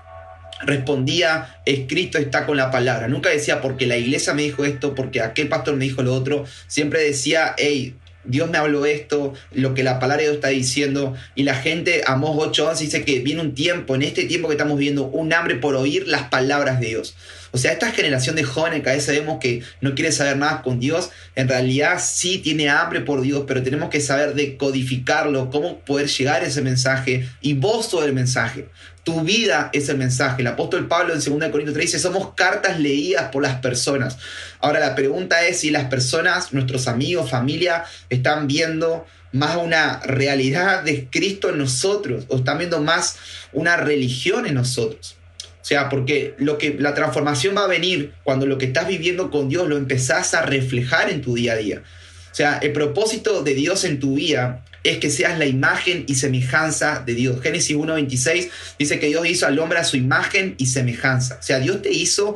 respondía, 0.62 1.60
escrito 1.66 2.20
está 2.20 2.46
con 2.46 2.56
la 2.56 2.72
palabra. 2.72 3.10
Nunca 3.10 3.32
decía 3.32 3.60
porque 3.60 3.86
la 3.86 3.98
iglesia 3.98 4.34
me 4.34 4.44
dijo 4.44 4.64
esto, 4.64 4.96
porque 4.96 5.22
aquel 5.22 5.50
pastor 5.50 5.76
me 5.76 5.84
dijo 5.84 6.04
lo 6.04 6.14
otro. 6.14 6.46
Siempre 6.68 7.04
decía, 7.04 7.54
hey, 7.58 7.98
Dios 8.28 8.50
me 8.50 8.58
habló 8.58 8.86
esto, 8.86 9.34
lo 9.52 9.74
que 9.74 9.84
la 9.84 10.00
palabra 10.00 10.18
de 10.18 10.24
Dios 10.24 10.36
está 10.36 10.50
diciendo, 10.50 11.16
y 11.36 11.44
la 11.44 11.56
gente, 11.56 12.04
Amós 12.06 12.38
8:11 12.38 12.78
dice 12.80 13.04
que 13.04 13.20
viene 13.20 13.42
un 13.42 13.56
tiempo, 13.56 13.96
en 13.96 14.04
este 14.04 14.26
tiempo 14.26 14.48
que 14.48 14.56
estamos 14.56 14.78
viendo, 14.78 15.06
un 15.06 15.34
hambre 15.34 15.56
por 15.56 15.76
oír 15.76 16.08
las 16.08 16.24
palabras 16.24 16.80
de 16.80 16.88
Dios. 16.88 17.16
O 17.52 17.58
sea, 17.58 17.72
esta 17.72 17.92
generación 17.92 18.36
de 18.36 18.44
jóvenes 18.44 18.84
que 18.84 18.90
a 18.90 18.94
veces 18.94 19.18
vemos 19.18 19.40
que 19.40 19.64
no 19.82 19.96
quiere 19.96 20.12
saber 20.12 20.38
nada 20.38 20.62
con 20.62 20.80
Dios, 20.80 21.10
en 21.36 21.48
realidad 21.48 22.00
sí 22.04 22.40
tiene 22.40 22.70
hambre 22.70 23.02
por 23.02 23.22
Dios, 23.22 23.46
pero 23.48 23.64
tenemos 23.64 23.90
que 23.90 24.02
saber 24.02 24.34
decodificarlo, 24.34 25.50
cómo 25.50 25.80
poder 25.80 26.08
llegar 26.08 26.44
a 26.44 26.48
ese 26.48 26.62
mensaje 26.62 27.28
y 27.42 27.54
vos 27.54 27.88
sos 27.88 28.06
el 28.06 28.14
mensaje. 28.14 28.68
Tu 29.08 29.22
vida 29.22 29.70
es 29.72 29.88
el 29.88 29.98
mensaje. 29.98 30.42
El 30.42 30.48
apóstol 30.48 30.90
Pablo 30.90 31.14
en 31.14 31.22
2 31.24 31.50
Corintios 31.50 31.74
3 31.74 31.76
dice, 31.76 31.98
somos 31.98 32.34
cartas 32.34 32.78
leídas 32.78 33.30
por 33.32 33.42
las 33.42 33.62
personas. 33.62 34.18
Ahora 34.60 34.82
la 34.82 34.96
pregunta 34.96 35.48
es 35.48 35.62
si 35.62 35.70
las 35.70 35.86
personas, 35.86 36.52
nuestros 36.52 36.90
amigos, 36.90 37.30
familia, 37.30 37.86
están 38.10 38.48
viendo 38.48 39.06
más 39.32 39.56
una 39.56 40.02
realidad 40.02 40.84
de 40.84 41.08
Cristo 41.10 41.52
en 41.52 41.60
nosotros 41.60 42.26
o 42.28 42.40
están 42.40 42.58
viendo 42.58 42.82
más 42.82 43.16
una 43.54 43.78
religión 43.78 44.46
en 44.46 44.56
nosotros. 44.56 45.16
O 45.62 45.66
sea, 45.66 45.88
porque 45.88 46.36
lo 46.38 46.58
que 46.58 46.76
la 46.78 46.94
transformación 46.94 47.56
va 47.56 47.64
a 47.64 47.68
venir 47.68 48.14
cuando 48.26 48.46
lo 48.46 48.58
que 48.58 48.66
estás 48.66 48.90
viviendo 48.90 49.32
con 49.32 49.48
Dios 49.48 49.70
lo 49.70 49.78
empezás 49.78 50.34
a 50.34 50.42
reflejar 50.42 51.10
en 51.10 51.22
tu 51.22 51.34
día 51.34 51.54
a 51.54 51.56
día. 51.56 51.82
O 52.30 52.36
sea, 52.36 52.58
el 52.58 52.74
propósito 52.74 53.42
de 53.42 53.54
Dios 53.54 53.86
en 53.86 54.02
tu 54.02 54.16
vida 54.16 54.66
es 54.90 54.98
que 55.00 55.10
seas 55.10 55.38
la 55.38 55.46
imagen 55.46 56.06
y 56.08 56.16
semejanza 56.16 57.04
de 57.06 57.14
Dios. 57.14 57.42
Génesis 57.42 57.76
1.26 57.76 58.50
dice 58.80 59.00
que 59.00 59.08
Dios 59.08 59.28
hizo 59.28 59.46
al 59.46 59.60
hombre 59.60 59.80
a 59.80 59.84
su 59.84 59.98
imagen 59.98 60.56
y 60.58 60.68
semejanza. 60.68 61.38
O 61.40 61.44
sea, 61.44 61.60
Dios 61.60 61.82
te 61.82 61.92
hizo 61.92 62.36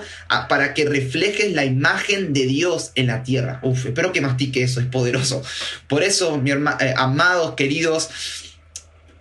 para 0.50 0.74
que 0.74 0.86
reflejes 0.86 1.53
la 1.53 1.65
imagen 1.65 2.34
de 2.34 2.46
Dios 2.48 2.91
en 2.96 3.08
la 3.08 3.24
tierra. 3.24 3.60
Uf, 3.63 3.86
espero 3.86 4.12
que 4.12 4.22
mastique 4.22 4.63
eso, 4.63 4.79
es 4.79 4.88
poderoso. 4.88 5.43
Por 5.88 6.03
eso, 6.03 6.38
mi 6.38 6.51
eh, 6.51 6.93
amados, 6.98 7.55
queridos, 7.55 8.10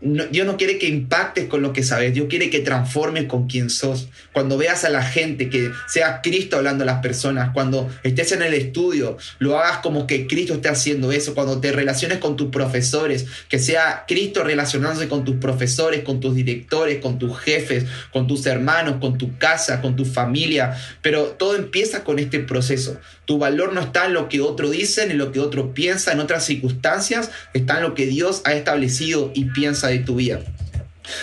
Dios 0.02 0.46
no 0.46 0.56
quiere 0.56 0.78
que 0.78 0.88
impactes 0.88 1.46
con 1.46 1.60
lo 1.60 1.72
que 1.74 1.82
sabes, 1.82 2.14
Dios 2.14 2.26
quiere 2.30 2.48
que 2.48 2.60
transformes 2.60 3.24
con 3.24 3.46
quien 3.48 3.68
sos. 3.68 4.08
Cuando 4.32 4.56
veas 4.56 4.84
a 4.84 4.88
la 4.88 5.02
gente, 5.02 5.50
que 5.50 5.70
sea 5.88 6.22
Cristo 6.22 6.56
hablando 6.56 6.84
a 6.84 6.86
las 6.86 7.02
personas, 7.02 7.50
cuando 7.52 7.90
estés 8.02 8.32
en 8.32 8.42
el 8.42 8.54
estudio, 8.54 9.18
lo 9.38 9.58
hagas 9.58 9.78
como 9.78 10.06
que 10.06 10.26
Cristo 10.26 10.54
esté 10.54 10.68
haciendo 10.68 11.12
eso, 11.12 11.34
cuando 11.34 11.60
te 11.60 11.72
relaciones 11.72 12.18
con 12.18 12.36
tus 12.36 12.48
profesores, 12.48 13.26
que 13.48 13.58
sea 13.58 14.04
Cristo 14.08 14.42
relacionándose 14.42 15.08
con 15.08 15.24
tus 15.24 15.36
profesores, 15.36 16.02
con 16.02 16.18
tus 16.18 16.34
directores, 16.34 17.00
con 17.02 17.18
tus 17.18 17.38
jefes, 17.38 17.84
con 18.10 18.26
tus 18.26 18.46
hermanos, 18.46 18.96
con 19.00 19.18
tu 19.18 19.36
casa, 19.36 19.82
con 19.82 19.96
tu 19.96 20.06
familia. 20.06 20.76
Pero 21.02 21.24
todo 21.24 21.56
empieza 21.56 22.04
con 22.04 22.18
este 22.18 22.40
proceso. 22.40 22.98
Tu 23.30 23.38
valor 23.38 23.72
no 23.74 23.80
está 23.80 24.06
en 24.06 24.14
lo 24.14 24.28
que 24.28 24.40
otro 24.40 24.70
dice, 24.70 25.04
en 25.04 25.16
lo 25.16 25.30
que 25.30 25.38
otro 25.38 25.72
piensa, 25.72 26.10
en 26.10 26.18
otras 26.18 26.44
circunstancias, 26.44 27.30
está 27.54 27.76
en 27.76 27.84
lo 27.84 27.94
que 27.94 28.06
Dios 28.06 28.42
ha 28.44 28.54
establecido 28.54 29.30
y 29.36 29.44
piensa 29.44 29.86
de 29.86 30.00
tu 30.00 30.16
vida. 30.16 30.40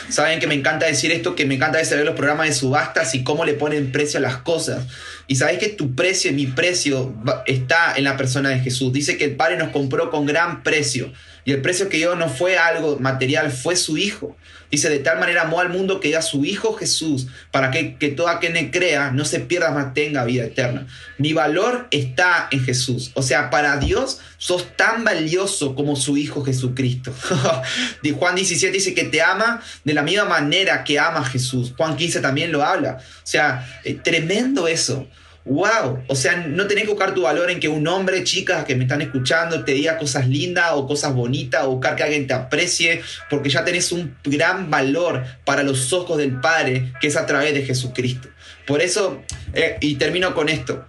Saben 0.07 0.39
que 0.39 0.47
me 0.47 0.55
encanta 0.55 0.85
decir 0.85 1.11
esto, 1.11 1.35
que 1.35 1.45
me 1.45 1.55
encanta 1.55 1.79
ver 1.79 2.05
los 2.05 2.15
programas 2.15 2.47
de 2.47 2.53
subastas 2.53 3.13
y 3.13 3.25
cómo 3.25 3.43
le 3.43 3.55
ponen 3.55 3.91
precio 3.91 4.19
a 4.19 4.21
las 4.21 4.37
cosas. 4.37 4.85
Y 5.27 5.35
sabes 5.35 5.57
que 5.59 5.67
tu 5.67 5.95
precio, 5.95 6.31
mi 6.31 6.47
precio, 6.47 7.13
está 7.45 7.97
en 7.97 8.05
la 8.05 8.15
persona 8.15 8.51
de 8.51 8.59
Jesús. 8.59 8.93
Dice 8.93 9.17
que 9.17 9.25
el 9.25 9.35
Padre 9.35 9.57
nos 9.57 9.71
compró 9.71 10.09
con 10.09 10.25
gran 10.25 10.63
precio. 10.63 11.11
Y 11.47 11.53
el 11.53 11.61
precio 11.61 11.87
que 11.87 11.95
dio 11.95 12.13
no 12.17 12.27
fue 12.27 12.57
algo 12.57 12.99
material, 12.99 13.53
fue 13.53 13.77
su 13.77 13.97
Hijo. 13.97 14.35
Dice, 14.69 14.89
de 14.89 14.99
tal 14.99 15.17
manera 15.17 15.43
amó 15.43 15.61
al 15.61 15.69
mundo 15.69 16.01
que 16.01 16.09
dio 16.09 16.19
a 16.19 16.21
su 16.21 16.43
Hijo 16.43 16.73
Jesús, 16.73 17.27
para 17.51 17.71
que, 17.71 17.95
que 17.95 18.09
todo 18.09 18.27
aquel 18.27 18.51
que 18.51 18.69
crea 18.69 19.11
no 19.11 19.23
se 19.23 19.39
pierda, 19.39 19.71
más 19.71 19.93
tenga 19.93 20.25
vida 20.25 20.43
eterna. 20.43 20.87
Mi 21.17 21.31
valor 21.31 21.87
está 21.89 22.49
en 22.51 22.65
Jesús. 22.65 23.11
O 23.13 23.21
sea, 23.21 23.49
para 23.49 23.77
Dios 23.77 24.19
sos 24.37 24.75
tan 24.75 25.05
valioso 25.05 25.73
como 25.73 25.95
su 25.95 26.17
Hijo 26.17 26.43
Jesucristo. 26.43 27.13
Juan 28.19 28.35
17 28.35 28.73
dice 28.73 28.93
que 28.93 29.05
te 29.05 29.21
ama 29.21 29.61
de 29.85 29.93
la 29.93 30.01
misma 30.01 30.25
manera 30.25 30.83
que 30.83 30.99
ama 30.99 31.23
Jesús. 31.23 31.73
Juan 31.77 31.95
15 31.95 32.19
también 32.19 32.51
lo 32.51 32.61
habla. 32.61 32.97
O 32.99 33.25
sea, 33.25 33.79
eh, 33.85 33.93
tremendo 33.93 34.67
eso 34.67 35.07
wow, 35.47 36.03
o 36.07 36.15
sea, 36.15 36.35
no 36.35 36.67
tenés 36.67 36.83
que 36.83 36.91
buscar 36.91 37.13
tu 37.13 37.21
valor 37.21 37.49
en 37.49 37.59
que 37.59 37.67
un 37.67 37.87
hombre, 37.87 38.23
chicas 38.23 38.65
que 38.65 38.75
me 38.75 38.83
están 38.83 39.01
escuchando, 39.01 39.63
te 39.63 39.71
diga 39.71 39.97
cosas 39.97 40.27
lindas 40.27 40.71
o 40.73 40.85
cosas 40.85 41.13
bonitas 41.13 41.63
o 41.65 41.71
buscar 41.71 41.95
que 41.95 42.03
alguien 42.03 42.27
te 42.27 42.33
aprecie, 42.33 43.01
porque 43.29 43.49
ya 43.49 43.63
tenés 43.63 43.91
un 43.91 44.15
gran 44.23 44.69
valor 44.69 45.23
para 45.45 45.63
los 45.63 45.93
ojos 45.93 46.17
del 46.17 46.39
Padre, 46.39 46.93
que 46.99 47.07
es 47.07 47.15
a 47.15 47.25
través 47.25 47.53
de 47.53 47.63
Jesucristo. 47.63 48.27
Por 48.65 48.81
eso, 48.81 49.21
eh, 49.53 49.77
y 49.79 49.95
termino 49.95 50.35
con 50.35 50.49
esto, 50.49 50.85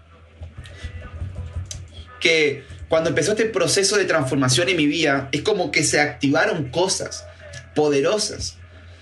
que 2.20 2.64
cuando 2.88 3.10
empezó 3.10 3.32
este 3.32 3.44
proceso 3.44 3.96
de 3.96 4.04
transformación 4.04 4.68
en 4.68 4.76
mi 4.76 4.86
vida, 4.86 5.28
es 5.30 5.42
como 5.42 5.70
que 5.70 5.84
se 5.84 6.00
activaron 6.00 6.70
cosas 6.70 7.26
poderosas. 7.74 8.56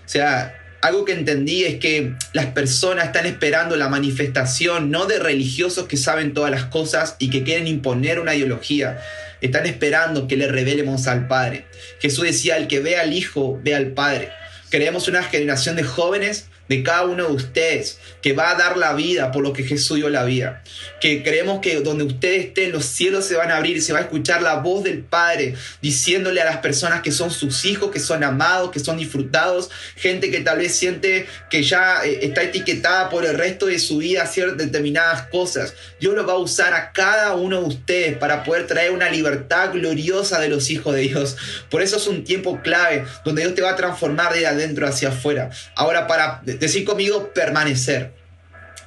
O 0.05 0.09
sea, 0.09 0.55
algo 0.83 1.05
que 1.05 1.13
entendí 1.13 1.65
es 1.65 1.77
que 1.77 2.15
las 2.33 2.47
personas 2.47 3.07
están 3.07 3.27
esperando 3.27 3.77
la 3.77 3.89
manifestación 3.89 4.91
no 4.91 5.07
de 5.07 5.19
religiosos 5.19 5.87
que 5.87 5.97
saben 5.97 6.35
todas 6.35 6.51
las 6.51 6.65
cosas 6.65 7.17
y 7.19 7.31
que 7.31 7.43
quieren 7.43 7.67
imponer 7.67 8.21
una 8.21 8.35
ideología. 8.35 9.01
Están 9.41 9.67
esperando 9.67 10.29
que 10.29 10.37
le 10.37 10.49
revelemos 10.49 11.07
al 11.07 11.29
Padre. 11.29 11.67
Jesús 12.01 12.25
decía, 12.25 12.57
el 12.57 12.69
que 12.69 12.81
ve 12.81 12.97
al 12.97 13.13
Hijo, 13.13 13.61
ve 13.63 13.75
al 13.75 13.89
Padre. 13.89 14.31
Queremos 14.71 15.09
una 15.09 15.23
generación 15.23 15.77
de 15.77 15.83
jóvenes 15.83 16.47
de 16.69 16.83
cada 16.83 17.05
uno 17.05 17.29
de 17.29 17.33
ustedes, 17.33 17.99
que 18.23 18.33
va 18.33 18.51
a 18.51 18.55
dar 18.57 18.77
la 18.77 18.95
vida 18.95 19.31
por 19.31 19.43
lo 19.43 19.53
que 19.53 19.63
Jesús 19.63 19.97
dio 19.97 20.09
la 20.09 20.25
vida. 20.25 20.63
Que 21.01 21.23
creemos 21.23 21.61
que 21.61 21.81
donde 21.81 22.05
ustedes 22.05 22.47
estén, 22.47 22.73
los 22.73 22.85
cielos 22.85 23.25
se 23.25 23.37
van 23.37 23.51
a 23.51 23.57
abrir 23.57 23.77
se 23.83 23.93
va 23.93 24.01
a 24.01 24.03
escuchar 24.03 24.43
la 24.43 24.57
voz 24.57 24.85
del 24.85 25.03
Padre 25.03 25.55
diciéndole 25.81 26.41
a 26.41 26.45
las 26.45 26.59
personas 26.59 27.03
que 27.03 27.13
son 27.13 27.31
sus 27.31 27.65
hijos, 27.65 27.91
que 27.91 28.01
son 28.01 28.25
amados, 28.25 28.71
que 28.71 28.81
son 28.81 28.97
disfrutados, 28.97 29.71
gente 29.97 30.31
que 30.31 30.41
tal 30.41 30.59
vez 30.59 30.75
siente 30.75 31.27
que 31.51 31.63
ya 31.63 32.05
eh, 32.05 32.21
está 32.23 32.43
etiquetada 32.43 33.09
por 33.09 33.25
el 33.25 33.37
resto 33.37 33.67
de 33.67 33.79
su 33.79 33.99
vida 33.99 34.23
a 34.23 34.27
ciertas 34.27 34.59
determinadas 34.59 35.23
cosas. 35.29 35.75
Dios 36.01 36.15
lo 36.15 36.27
va 36.27 36.35
a 36.35 36.39
usar 36.39 36.75
a 36.75 36.93
cada 36.93 37.35
uno 37.35 37.61
de 37.61 37.67
ustedes 37.67 38.17
para 38.17 38.45
poder 38.45 38.67
traer 38.67 38.91
una 38.91 39.11
libertad 39.11 39.73
gloriosa 39.73 40.41
de 40.41 40.49
los 40.49 40.71
hijos 40.71 40.95
de 40.95 41.03
Dios. 41.03 41.37
Por 41.71 41.83
eso 41.83 41.97
es 41.97 42.07
un 42.07 42.25
tiempo 42.25 42.61
clave 42.63 43.05
donde 43.25 43.43
Dios 43.43 43.55
te 43.55 43.63
va 43.63 43.71
a 43.71 43.77
transformar 43.77 44.33
de 44.35 44.47
adentro 44.47 44.87
hacia 44.87 45.09
afuera. 45.09 45.51
Ahora, 45.75 46.07
para 46.07 46.43
decir 46.59 46.85
conmigo 46.85 47.33
permanecer. 47.33 48.13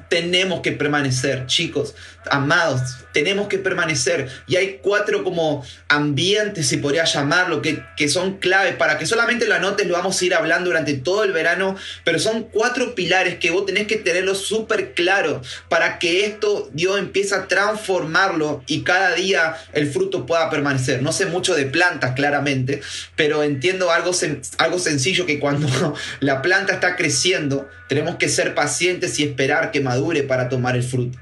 Tenemos 0.10 0.62
que 0.62 0.72
permanecer, 0.72 1.46
chicos, 1.46 1.96
amados, 2.30 2.82
tenemos 3.14 3.48
que 3.48 3.58
permanecer. 3.58 4.30
Y 4.48 4.56
hay 4.56 4.80
cuatro 4.82 5.24
como 5.24 5.66
ambientes, 5.88 6.68
si 6.68 6.78
podría 6.78 7.06
llamarlo, 7.06 7.62
que, 7.62 7.84
que 7.98 8.10
son 8.10 8.38
claves 8.38 8.76
para 8.76 8.98
que 8.98 9.06
solamente 9.06 9.48
lo 9.48 9.56
anotes, 9.56 9.88
lo 9.88 9.94
vamos 9.94 10.22
a 10.22 10.26
ir 10.26 10.34
hablando 10.34 10.70
durante 10.70 10.94
todo 10.94 11.24
el 11.24 11.32
verano, 11.32 11.76
pero 12.04 12.20
son 12.20 12.44
cuatro 12.44 12.96
pilares 12.96 13.36
que 13.40 13.52
vos 13.52 13.66
tenés 13.66 13.88
que 13.88 13.98
tenerlo 13.98 14.36
súper 14.36 14.94
claro 14.94 15.42
para 15.68 16.00
que 16.00 16.26
esto 16.26 16.70
Dios 16.74 17.00
empiece 17.00 17.36
a 17.36 17.48
transformarlo 17.48 18.64
y 18.68 18.84
cada 18.84 19.14
día 19.14 19.56
el 19.74 19.92
fruto 19.92 20.26
pueda 20.26 20.50
permanecer. 20.50 21.02
No 21.02 21.12
sé 21.12 21.26
mucho 21.26 21.56
de 21.56 21.66
plantas, 21.66 22.14
claramente, 22.16 22.82
pero 23.16 23.44
entiendo 23.44 23.92
algo, 23.92 24.12
algo 24.58 24.80
sencillo 24.80 25.26
que 25.26 25.40
cuando 25.40 25.68
la 26.20 26.42
planta 26.42 26.74
está 26.74 26.96
creciendo, 26.96 27.68
tenemos 27.88 28.16
que 28.16 28.30
ser 28.30 28.56
pacientes 28.56 29.20
y 29.20 29.24
esperar 29.24 29.72
que 29.72 29.82
madure 29.82 30.24
para 30.24 30.50
tomar 30.50 30.76
el 30.76 30.84
fruto. 30.84 31.18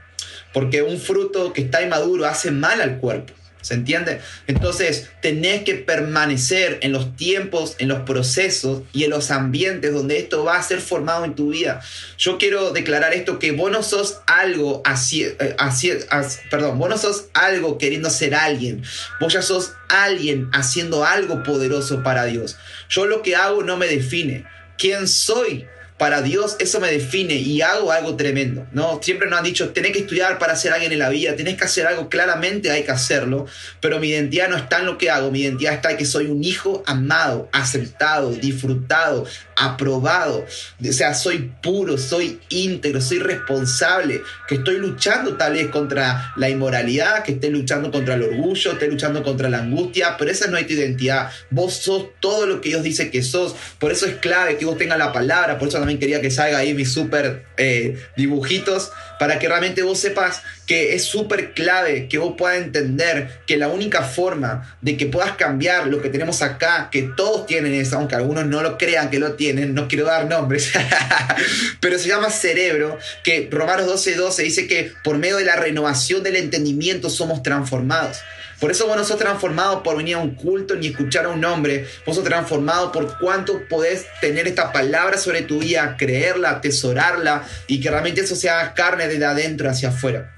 Porque 0.53 0.81
un 0.81 0.99
fruto 0.99 1.53
que 1.53 1.61
está 1.61 1.81
inmaduro 1.81 2.25
hace 2.25 2.51
mal 2.51 2.81
al 2.81 2.97
cuerpo. 2.97 3.33
¿Se 3.67 3.73
entiende? 3.73 4.21
Entonces, 4.45 5.09
tenés 5.21 5.63
que 5.63 5.75
permanecer 5.75 6.77
en 6.83 6.93
los 6.93 7.17
tiempos, 7.17 7.75
en 7.79 7.89
los 7.89 8.03
procesos 8.03 8.83
y 8.93 9.03
en 9.03 9.09
los 9.09 9.29
ambientes 9.29 9.93
donde 9.93 10.19
esto 10.19 10.45
va 10.45 10.57
a 10.57 10.63
ser 10.63 10.79
formado 10.79 11.25
en 11.25 11.35
tu 11.35 11.49
vida. 11.49 11.81
Yo 12.17 12.37
quiero 12.37 12.71
declarar 12.71 13.13
esto 13.13 13.39
que 13.39 13.51
vos 13.51 13.69
no 13.69 13.83
sos 13.83 14.19
algo 14.25 14.81
así, 14.85 15.23
eh, 15.23 15.55
así, 15.57 15.91
perdón, 16.49 16.79
vos 16.79 16.89
no 16.89 16.97
sos 16.97 17.25
algo 17.33 17.77
queriendo 17.77 18.09
ser 18.09 18.35
alguien. 18.35 18.83
Vos 19.19 19.33
ya 19.33 19.41
sos 19.41 19.73
alguien 19.89 20.49
haciendo 20.53 21.03
algo 21.03 21.43
poderoso 21.43 22.03
para 22.03 22.23
Dios. 22.23 22.57
Yo 22.87 23.05
lo 23.05 23.21
que 23.21 23.35
hago 23.35 23.63
no 23.63 23.75
me 23.75 23.87
define. 23.87 24.45
¿Quién 24.77 25.09
soy? 25.09 25.67
Para 25.97 26.21
Dios 26.21 26.55
eso 26.59 26.79
me 26.79 26.91
define 26.91 27.33
y 27.35 27.61
hago 27.61 27.91
algo 27.91 28.15
tremendo, 28.15 28.67
¿no? 28.71 28.99
Siempre 29.01 29.27
nos 29.27 29.39
han 29.39 29.45
dicho, 29.45 29.69
tenés 29.69 29.93
que 29.93 29.99
estudiar 29.99 30.37
para 30.37 30.55
ser 30.55 30.71
alguien 30.73 30.91
en 30.91 30.99
la 30.99 31.09
vida, 31.09 31.35
tenés 31.35 31.57
que 31.57 31.65
hacer 31.65 31.87
algo, 31.87 32.07
claramente 32.07 32.69
hay 32.69 32.83
que 32.83 32.91
hacerlo, 32.91 33.47
pero 33.81 33.99
mi 33.99 34.09
identidad 34.09 34.47
no 34.49 34.57
está 34.57 34.79
en 34.79 34.85
lo 34.85 34.97
que 34.97 35.09
hago, 35.09 35.31
mi 35.31 35.41
identidad 35.41 35.73
está 35.73 35.91
en 35.91 35.97
que 35.97 36.05
soy 36.05 36.27
un 36.27 36.43
hijo 36.43 36.83
amado, 36.85 37.49
aceptado, 37.51 38.31
disfrutado, 38.31 39.25
aprobado, 39.55 40.45
o 40.87 40.93
sea, 40.93 41.15
soy 41.15 41.51
puro, 41.63 41.97
soy 41.97 42.39
íntegro, 42.49 43.01
soy 43.01 43.17
responsable, 43.17 44.21
que 44.47 44.55
estoy 44.55 44.77
luchando 44.77 45.35
tal 45.35 45.53
vez 45.53 45.69
contra 45.69 46.31
la 46.35 46.47
inmoralidad, 46.47 47.23
que 47.23 47.31
esté 47.31 47.49
luchando 47.49 47.91
contra 47.91 48.13
el 48.13 48.23
orgullo, 48.23 48.73
esté 48.73 48.87
luchando 48.87 49.23
contra 49.23 49.49
la 49.49 49.59
angustia, 49.59 50.15
pero 50.17 50.29
esa 50.29 50.47
no 50.47 50.57
es 50.57 50.67
tu 50.67 50.73
identidad, 50.73 51.31
vos 51.49 51.73
sos 51.73 52.05
todo 52.19 52.45
lo 52.45 52.61
que 52.61 52.69
Dios 52.69 52.83
dice 52.83 53.09
que 53.09 53.23
sos, 53.23 53.55
por 53.79 53.91
eso 53.91 54.05
es 54.05 54.17
clave 54.17 54.57
que 54.57 54.65
vos 54.65 54.77
tengas 54.77 54.99
la 54.99 55.11
palabra, 55.11 55.57
por 55.57 55.67
eso 55.69 55.86
también 55.87 55.99
quería 55.99 56.21
que 56.21 56.31
salga 56.31 56.57
ahí 56.57 56.73
mis 56.73 56.91
super 56.91 57.45
eh, 57.55 57.97
dibujitos 58.17 58.91
para 59.19 59.39
que 59.39 59.47
realmente 59.47 59.83
vos 59.83 59.97
sepas 59.97 60.41
que 60.65 60.95
es 60.95 61.05
súper 61.05 61.53
clave 61.53 62.09
que 62.09 62.17
vos 62.17 62.33
puedas 62.37 62.57
entender 62.57 63.39
que 63.47 63.55
la 63.55 63.69
única 63.69 64.03
forma 64.03 64.77
de 64.81 64.97
que 64.97 65.05
puedas 65.05 65.37
cambiar 65.37 65.87
lo 65.87 66.01
que 66.01 66.09
tenemos 66.09 66.41
acá, 66.41 66.89
que 66.91 67.03
todos 67.15 67.45
tienen 67.45 67.73
eso, 67.73 67.95
aunque 67.95 68.15
algunos 68.15 68.45
no 68.45 68.61
lo 68.61 68.77
crean 68.77 69.09
que 69.09 69.17
lo 69.17 69.35
tienen, 69.35 69.73
no 69.73 69.87
quiero 69.87 70.03
dar 70.03 70.27
nombres, 70.27 70.73
pero 71.79 71.97
se 71.97 72.09
llama 72.09 72.29
cerebro, 72.31 72.99
que 73.23 73.47
Romanos 73.49 73.85
12, 73.85 74.15
12 74.15 74.43
dice 74.43 74.67
que 74.67 74.91
por 75.05 75.17
medio 75.17 75.37
de 75.37 75.45
la 75.45 75.55
renovación 75.55 76.21
del 76.21 76.35
entendimiento 76.35 77.09
somos 77.09 77.43
transformados. 77.43 78.17
Por 78.59 78.71
eso 78.71 78.87
vos 78.87 78.97
no 78.97 79.03
sos 79.03 79.17
transformado 79.17 79.83
por 79.83 79.97
venir 79.97 80.15
a 80.15 80.19
un 80.19 80.35
culto 80.35 80.75
ni 80.75 80.87
escuchar 80.87 81.25
a 81.25 81.29
un 81.29 81.45
hombre. 81.45 81.87
Vos 82.05 82.15
sos 82.15 82.23
transformado 82.23 82.91
por 82.91 83.17
cuánto 83.19 83.67
podés 83.67 84.05
tener 84.19 84.47
esta 84.47 84.71
palabra 84.71 85.17
sobre 85.17 85.43
tu 85.43 85.59
vida, 85.59 85.95
creerla, 85.97 86.51
atesorarla 86.51 87.43
y 87.67 87.79
que 87.79 87.91
realmente 87.91 88.21
eso 88.21 88.35
sea 88.35 88.73
carne 88.73 89.07
de 89.07 89.23
adentro 89.23 89.69
hacia 89.69 89.89
afuera. 89.89 90.33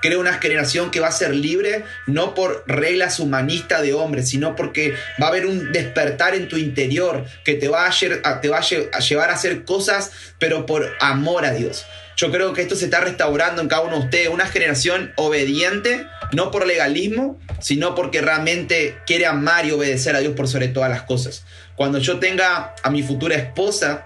Creo 0.00 0.20
una 0.20 0.34
generación 0.34 0.90
que 0.90 1.00
va 1.00 1.08
a 1.08 1.12
ser 1.12 1.34
libre 1.34 1.84
no 2.06 2.34
por 2.34 2.64
reglas 2.66 3.18
humanistas 3.18 3.82
de 3.82 3.94
hombres, 3.94 4.28
sino 4.28 4.54
porque 4.54 4.94
va 5.20 5.26
a 5.26 5.30
haber 5.30 5.46
un 5.46 5.72
despertar 5.72 6.34
en 6.34 6.48
tu 6.48 6.56
interior 6.56 7.24
que 7.44 7.54
te 7.54 7.68
va 7.68 7.86
a, 7.86 8.40
te 8.40 8.48
va 8.48 8.58
a 8.58 9.00
llevar 9.00 9.30
a 9.30 9.34
hacer 9.34 9.64
cosas, 9.64 10.12
pero 10.38 10.66
por 10.66 10.88
amor 11.00 11.44
a 11.44 11.52
Dios. 11.52 11.86
Yo 12.18 12.32
creo 12.32 12.52
que 12.52 12.62
esto 12.62 12.74
se 12.74 12.86
está 12.86 12.98
restaurando 12.98 13.62
en 13.62 13.68
cada 13.68 13.82
uno 13.82 13.96
de 13.96 14.04
ustedes, 14.06 14.28
una 14.28 14.46
generación 14.46 15.12
obediente, 15.14 16.04
no 16.32 16.50
por 16.50 16.66
legalismo, 16.66 17.38
sino 17.60 17.94
porque 17.94 18.20
realmente 18.20 18.98
quiere 19.06 19.24
amar 19.26 19.66
y 19.66 19.70
obedecer 19.70 20.16
a 20.16 20.18
Dios 20.18 20.34
por 20.34 20.48
sobre 20.48 20.66
todas 20.66 20.90
las 20.90 21.02
cosas. 21.02 21.44
Cuando 21.76 21.98
yo 21.98 22.18
tenga 22.18 22.74
a 22.82 22.90
mi 22.90 23.04
futura 23.04 23.36
esposa, 23.36 24.04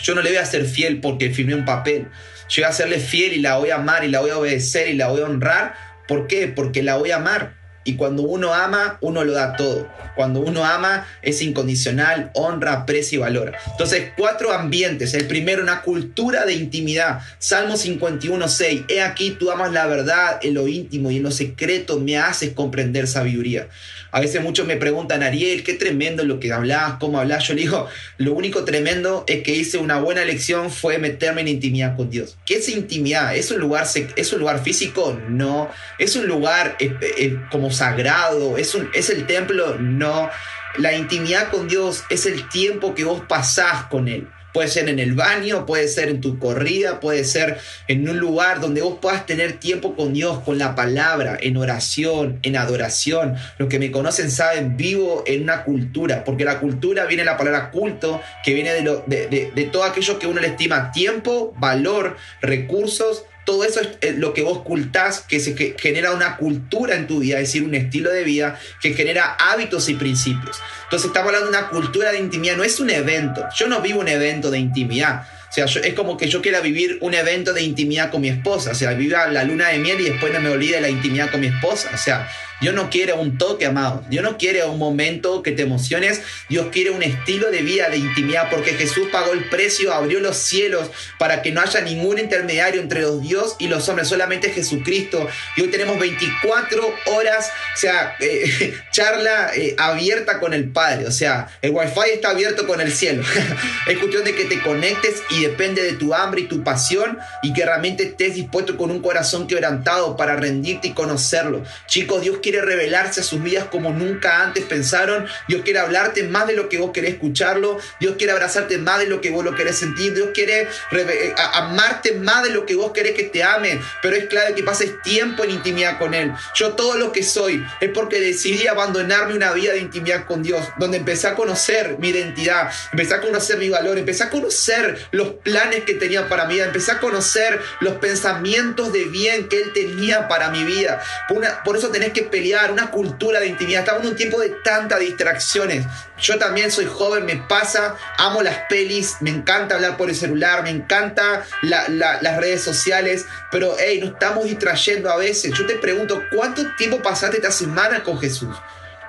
yo 0.00 0.16
no 0.16 0.22
le 0.22 0.30
voy 0.30 0.38
a 0.38 0.44
ser 0.44 0.64
fiel 0.64 1.00
porque 1.00 1.30
firmé 1.30 1.54
un 1.54 1.64
papel. 1.64 2.08
Yo 2.48 2.64
voy 2.64 2.68
a 2.68 2.72
serle 2.72 2.98
fiel 2.98 3.34
y 3.34 3.38
la 3.38 3.58
voy 3.58 3.70
a 3.70 3.76
amar 3.76 4.02
y 4.02 4.08
la 4.08 4.18
voy 4.18 4.30
a 4.30 4.38
obedecer 4.38 4.88
y 4.88 4.94
la 4.94 5.06
voy 5.06 5.20
a 5.20 5.26
honrar. 5.26 5.76
¿Por 6.08 6.26
qué? 6.26 6.48
Porque 6.48 6.82
la 6.82 6.96
voy 6.96 7.12
a 7.12 7.16
amar. 7.16 7.54
Y 7.86 7.94
cuando 7.94 8.22
uno 8.22 8.52
ama, 8.52 8.98
uno 9.00 9.24
lo 9.24 9.32
da 9.32 9.56
todo. 9.56 9.88
Cuando 10.16 10.40
uno 10.40 10.64
ama, 10.64 11.06
es 11.22 11.40
incondicional, 11.40 12.30
honra, 12.34 12.72
aprecia 12.72 13.16
y 13.16 13.18
valora. 13.20 13.58
Entonces, 13.70 14.12
cuatro 14.16 14.52
ambientes. 14.52 15.14
El 15.14 15.26
primero, 15.26 15.62
una 15.62 15.82
cultura 15.82 16.44
de 16.44 16.54
intimidad. 16.54 17.20
Salmo 17.38 17.76
51, 17.76 18.48
6. 18.48 18.82
He 18.88 19.02
aquí, 19.02 19.30
tú 19.38 19.50
amas 19.50 19.72
la 19.72 19.86
verdad 19.86 20.40
en 20.42 20.54
lo 20.54 20.66
íntimo 20.66 21.10
y 21.10 21.18
en 21.18 21.22
lo 21.22 21.30
secreto 21.30 22.00
me 22.00 22.18
haces 22.18 22.52
comprender 22.52 23.06
sabiduría. 23.06 23.68
A 24.16 24.20
veces 24.20 24.40
muchos 24.40 24.66
me 24.66 24.76
preguntan, 24.76 25.22
Ariel, 25.22 25.62
qué 25.62 25.74
tremendo 25.74 26.24
lo 26.24 26.40
que 26.40 26.50
hablas, 26.50 26.94
cómo 26.98 27.20
hablas. 27.20 27.46
Yo 27.46 27.52
le 27.52 27.60
digo, 27.60 27.86
lo 28.16 28.32
único 28.32 28.64
tremendo 28.64 29.24
es 29.26 29.42
que 29.42 29.54
hice 29.54 29.76
una 29.76 29.98
buena 29.98 30.22
elección 30.22 30.70
fue 30.70 30.96
meterme 30.96 31.42
en 31.42 31.48
intimidad 31.48 31.96
con 31.96 32.08
Dios. 32.08 32.38
¿Qué 32.46 32.54
es 32.54 32.68
intimidad? 32.70 33.36
¿Es 33.36 33.50
un 33.50 33.60
lugar, 33.60 33.86
es 34.16 34.32
un 34.32 34.38
lugar 34.38 34.62
físico? 34.62 35.20
No. 35.28 35.68
¿Es 35.98 36.16
un 36.16 36.26
lugar 36.28 36.78
eh, 36.80 36.96
eh, 37.18 37.36
como 37.50 37.70
sagrado? 37.70 38.56
¿Es, 38.56 38.74
un, 38.74 38.88
¿Es 38.94 39.10
el 39.10 39.26
templo? 39.26 39.76
No. 39.78 40.30
la 40.78 40.94
intimidad 40.94 41.50
con 41.50 41.68
Dios 41.68 42.04
es 42.08 42.24
el 42.24 42.48
tiempo 42.48 42.94
que 42.94 43.04
vos 43.04 43.22
pasás 43.28 43.84
con 43.84 44.08
Él. 44.08 44.28
Puede 44.56 44.68
ser 44.70 44.88
en 44.88 44.98
el 44.98 45.12
baño, 45.12 45.66
puede 45.66 45.86
ser 45.86 46.08
en 46.08 46.22
tu 46.22 46.38
corrida, 46.38 46.98
puede 46.98 47.24
ser 47.24 47.58
en 47.88 48.08
un 48.08 48.16
lugar 48.16 48.58
donde 48.58 48.80
vos 48.80 48.96
puedas 49.02 49.26
tener 49.26 49.60
tiempo 49.60 49.94
con 49.94 50.14
Dios, 50.14 50.38
con 50.38 50.56
la 50.56 50.74
palabra, 50.74 51.36
en 51.38 51.58
oración, 51.58 52.38
en 52.42 52.56
adoración. 52.56 53.34
Los 53.58 53.68
que 53.68 53.78
me 53.78 53.90
conocen 53.90 54.30
saben, 54.30 54.78
vivo 54.78 55.24
en 55.26 55.42
una 55.42 55.62
cultura, 55.62 56.24
porque 56.24 56.46
la 56.46 56.58
cultura 56.58 57.04
viene 57.04 57.22
la 57.22 57.36
palabra 57.36 57.70
culto, 57.70 58.22
que 58.42 58.54
viene 58.54 58.72
de, 58.72 58.80
lo, 58.80 59.04
de, 59.06 59.52
de 59.54 59.64
todo 59.64 59.84
aquello 59.84 60.18
que 60.18 60.26
uno 60.26 60.40
le 60.40 60.46
estima 60.46 60.90
tiempo, 60.90 61.52
valor, 61.58 62.16
recursos 62.40 63.26
todo 63.46 63.64
eso 63.64 63.80
es 63.80 63.88
eh, 64.00 64.14
lo 64.18 64.34
que 64.34 64.42
vos 64.42 64.62
cultás, 64.62 65.20
que 65.20 65.38
se 65.38 65.54
genera 65.78 66.10
una 66.10 66.36
cultura 66.36 66.96
en 66.96 67.06
tu 67.06 67.20
vida, 67.20 67.36
es 67.36 67.48
decir, 67.48 67.62
un 67.62 67.74
estilo 67.76 68.10
de 68.10 68.24
vida 68.24 68.58
que 68.82 68.92
genera 68.92 69.36
hábitos 69.38 69.88
y 69.88 69.94
principios. 69.94 70.58
Entonces 70.84 71.06
estamos 71.06 71.28
hablando 71.28 71.50
de 71.50 71.56
una 71.56 71.68
cultura 71.68 72.10
de 72.10 72.18
intimidad, 72.18 72.56
no 72.56 72.64
es 72.64 72.80
un 72.80 72.90
evento. 72.90 73.44
Yo 73.56 73.68
no 73.68 73.80
vivo 73.80 74.00
un 74.00 74.08
evento 74.08 74.50
de 74.50 74.58
intimidad. 74.58 75.28
O 75.48 75.52
sea, 75.52 75.64
es 75.64 75.94
como 75.94 76.16
que 76.16 76.28
yo 76.28 76.42
quiera 76.42 76.60
vivir 76.60 76.98
un 77.00 77.14
evento 77.14 77.52
de 77.52 77.62
intimidad 77.62 78.10
con 78.10 78.20
mi 78.20 78.28
esposa. 78.28 78.72
O 78.72 78.74
sea, 78.74 78.92
viva 78.94 79.28
la 79.28 79.44
luna 79.44 79.68
de 79.68 79.78
miel 79.78 80.00
y 80.00 80.10
después 80.10 80.32
no 80.32 80.40
me 80.40 80.50
olvide 80.50 80.80
la 80.80 80.90
intimidad 80.90 81.30
con 81.30 81.40
mi 81.40 81.46
esposa. 81.46 81.90
O 81.94 81.98
sea, 81.98 82.28
Dios 82.60 82.74
no 82.74 82.88
quiere 82.90 83.12
un 83.12 83.38
toque, 83.38 83.66
amado. 83.66 84.04
Dios 84.08 84.24
no 84.24 84.38
quiere 84.38 84.64
un 84.64 84.78
momento 84.78 85.42
que 85.42 85.52
te 85.52 85.62
emociones. 85.62 86.22
Dios 86.48 86.68
quiere 86.72 86.90
un 86.90 87.02
estilo 87.02 87.50
de 87.50 87.62
vida, 87.62 87.88
de 87.90 87.98
intimidad, 87.98 88.48
porque 88.50 88.72
Jesús 88.72 89.08
pagó 89.12 89.32
el 89.32 89.48
precio, 89.48 89.92
abrió 89.92 90.20
los 90.20 90.36
cielos 90.36 90.90
para 91.18 91.42
que 91.42 91.52
no 91.52 91.60
haya 91.60 91.80
ningún 91.80 92.18
intermediario 92.18 92.80
entre 92.80 93.02
los 93.02 93.20
Dios 93.20 93.56
y 93.58 93.68
los 93.68 93.88
hombres, 93.88 94.08
solamente 94.08 94.50
Jesucristo. 94.50 95.28
Y 95.56 95.62
hoy 95.62 95.68
tenemos 95.68 95.98
24 95.98 96.94
horas, 97.06 97.50
o 97.74 97.78
sea, 97.78 98.16
eh, 98.20 98.74
charla 98.90 99.50
eh, 99.54 99.74
abierta 99.78 100.40
con 100.40 100.54
el 100.54 100.70
Padre. 100.70 101.06
O 101.06 101.12
sea, 101.12 101.48
el 101.60 101.72
Wi-Fi 101.72 102.10
está 102.14 102.30
abierto 102.30 102.66
con 102.66 102.80
el 102.80 102.92
cielo. 102.92 103.22
es 103.86 103.98
cuestión 103.98 104.24
de 104.24 104.34
que 104.34 104.44
te 104.46 104.60
conectes 104.62 105.22
y 105.30 105.42
depende 105.42 105.82
de 105.82 105.92
tu 105.92 106.14
hambre 106.14 106.42
y 106.42 106.44
tu 106.44 106.62
pasión 106.62 107.18
y 107.42 107.52
que 107.52 107.64
realmente 107.64 108.04
estés 108.04 108.34
dispuesto 108.34 108.76
con 108.76 108.90
un 108.90 109.00
corazón 109.00 109.46
quebrantado 109.46 110.16
para 110.16 110.36
rendirte 110.36 110.88
y 110.88 110.92
conocerlo. 110.92 111.62
Chicos, 111.86 112.22
Dios 112.22 112.38
quiere 112.46 112.62
revelarse 112.62 113.22
a 113.22 113.24
sus 113.24 113.42
vidas 113.42 113.64
como 113.72 113.90
nunca 113.90 114.44
antes 114.44 114.64
pensaron. 114.66 115.26
Dios 115.48 115.62
quiere 115.64 115.80
hablarte 115.80 116.22
más 116.22 116.46
de 116.46 116.52
lo 116.52 116.68
que 116.68 116.78
vos 116.78 116.92
querés 116.92 117.14
escucharlo. 117.14 117.80
Dios 117.98 118.14
quiere 118.16 118.32
abrazarte 118.34 118.78
más 118.78 119.00
de 119.00 119.08
lo 119.08 119.20
que 119.20 119.30
vos 119.30 119.44
lo 119.44 119.56
querés 119.56 119.78
sentir. 119.78 120.14
Dios 120.14 120.28
quiere 120.32 120.68
eh, 120.92 121.34
amarte 121.54 122.12
más 122.12 122.44
de 122.44 122.50
lo 122.50 122.64
que 122.64 122.76
vos 122.76 122.92
querés 122.92 123.16
que 123.16 123.24
te 123.24 123.42
ame. 123.42 123.80
Pero 124.00 124.14
es 124.14 124.26
clave 124.26 124.54
que 124.54 124.62
pases 124.62 125.02
tiempo 125.02 125.42
en 125.42 125.50
intimidad 125.50 125.98
con 125.98 126.14
Él. 126.14 126.32
Yo 126.54 126.74
todo 126.74 126.96
lo 126.96 127.10
que 127.10 127.24
soy 127.24 127.66
es 127.80 127.90
porque 127.90 128.20
decidí 128.20 128.68
abandonarme 128.68 129.34
una 129.34 129.50
vida 129.50 129.72
de 129.72 129.80
intimidad 129.80 130.24
con 130.24 130.44
Dios, 130.44 130.68
donde 130.78 130.98
empecé 130.98 131.26
a 131.26 131.34
conocer 131.34 131.96
mi 131.98 132.10
identidad, 132.10 132.70
empecé 132.92 133.14
a 133.14 133.20
conocer 133.20 133.58
mi 133.58 133.70
valor, 133.70 133.98
empecé 133.98 134.22
a 134.22 134.30
conocer 134.30 135.04
los 135.10 135.30
planes 135.42 135.82
que 135.82 135.94
tenía 135.94 136.28
para 136.28 136.44
mi 136.44 136.54
vida, 136.54 136.66
empecé 136.66 136.92
a 136.92 137.00
conocer 137.00 137.60
los 137.80 137.94
pensamientos 137.94 138.92
de 138.92 139.04
bien 139.06 139.48
que 139.48 139.62
Él 139.62 139.72
tenía 139.72 140.28
para 140.28 140.50
mi 140.50 140.62
vida. 140.62 141.02
Por, 141.28 141.44
por 141.64 141.76
eso 141.76 141.88
tenés 141.88 142.12
que 142.12 142.22
pelear, 142.36 142.70
una 142.70 142.90
cultura 142.90 143.40
de 143.40 143.46
intimidad. 143.46 143.80
Estamos 143.80 144.02
en 144.02 144.10
un 144.10 144.16
tiempo 144.16 144.38
de 144.38 144.50
tantas 144.62 145.00
distracciones. 145.00 145.86
Yo 146.20 146.38
también 146.38 146.70
soy 146.70 146.84
joven, 146.84 147.24
me 147.24 147.36
pasa, 147.36 147.96
amo 148.18 148.42
las 148.42 148.58
pelis, 148.68 149.16
me 149.20 149.30
encanta 149.30 149.76
hablar 149.76 149.96
por 149.96 150.10
el 150.10 150.16
celular, 150.16 150.62
me 150.62 150.68
encanta 150.68 151.46
las 151.62 152.36
redes 152.36 152.62
sociales, 152.62 153.24
pero 153.50 153.74
hey, 153.78 154.00
nos 154.00 154.10
estamos 154.10 154.44
distrayendo 154.44 155.10
a 155.10 155.16
veces. 155.16 155.54
Yo 155.54 155.64
te 155.64 155.76
pregunto, 155.76 156.22
¿cuánto 156.30 156.74
tiempo 156.76 157.00
pasaste 157.00 157.38
esta 157.38 157.50
semana 157.50 158.02
con 158.02 158.18
Jesús? 158.18 158.54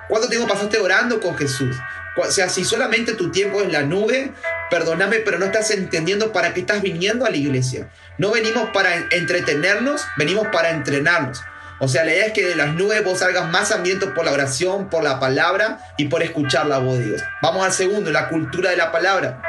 ¿Cuánto 0.08 0.30
tiempo 0.30 0.48
pasaste 0.48 0.78
orando 0.78 1.20
con 1.20 1.36
Jesús? 1.36 1.76
O 2.16 2.30
sea, 2.30 2.48
si 2.48 2.64
solamente 2.64 3.12
tu 3.12 3.30
tiempo 3.30 3.60
es 3.60 3.70
la 3.70 3.82
nube, 3.82 4.32
perdóname, 4.70 5.18
pero 5.18 5.38
no 5.38 5.44
estás 5.44 5.70
entendiendo 5.70 6.32
para 6.32 6.54
qué 6.54 6.60
estás 6.60 6.80
viniendo 6.80 7.26
a 7.26 7.30
la 7.30 7.36
iglesia. 7.36 7.90
No 8.16 8.30
venimos 8.30 8.70
para 8.70 8.96
entretenernos, 9.10 10.00
venimos 10.16 10.48
para 10.48 10.70
entrenarnos. 10.70 11.42
O 11.80 11.86
sea, 11.86 12.04
la 12.04 12.12
idea 12.12 12.26
es 12.26 12.32
que 12.32 12.44
de 12.44 12.56
las 12.56 12.74
nubes 12.74 13.04
vos 13.04 13.20
salgas 13.20 13.48
más 13.50 13.70
hambriento 13.70 14.12
por 14.14 14.24
la 14.24 14.32
oración, 14.32 14.90
por 14.90 15.04
la 15.04 15.20
palabra 15.20 15.78
y 15.96 16.06
por 16.06 16.22
escuchar 16.22 16.66
la 16.66 16.78
voz 16.78 16.98
de 16.98 17.06
Dios. 17.06 17.22
Vamos 17.40 17.64
al 17.64 17.72
segundo, 17.72 18.10
la 18.10 18.28
cultura 18.28 18.70
de 18.70 18.76
la 18.76 18.90
palabra. 18.90 19.40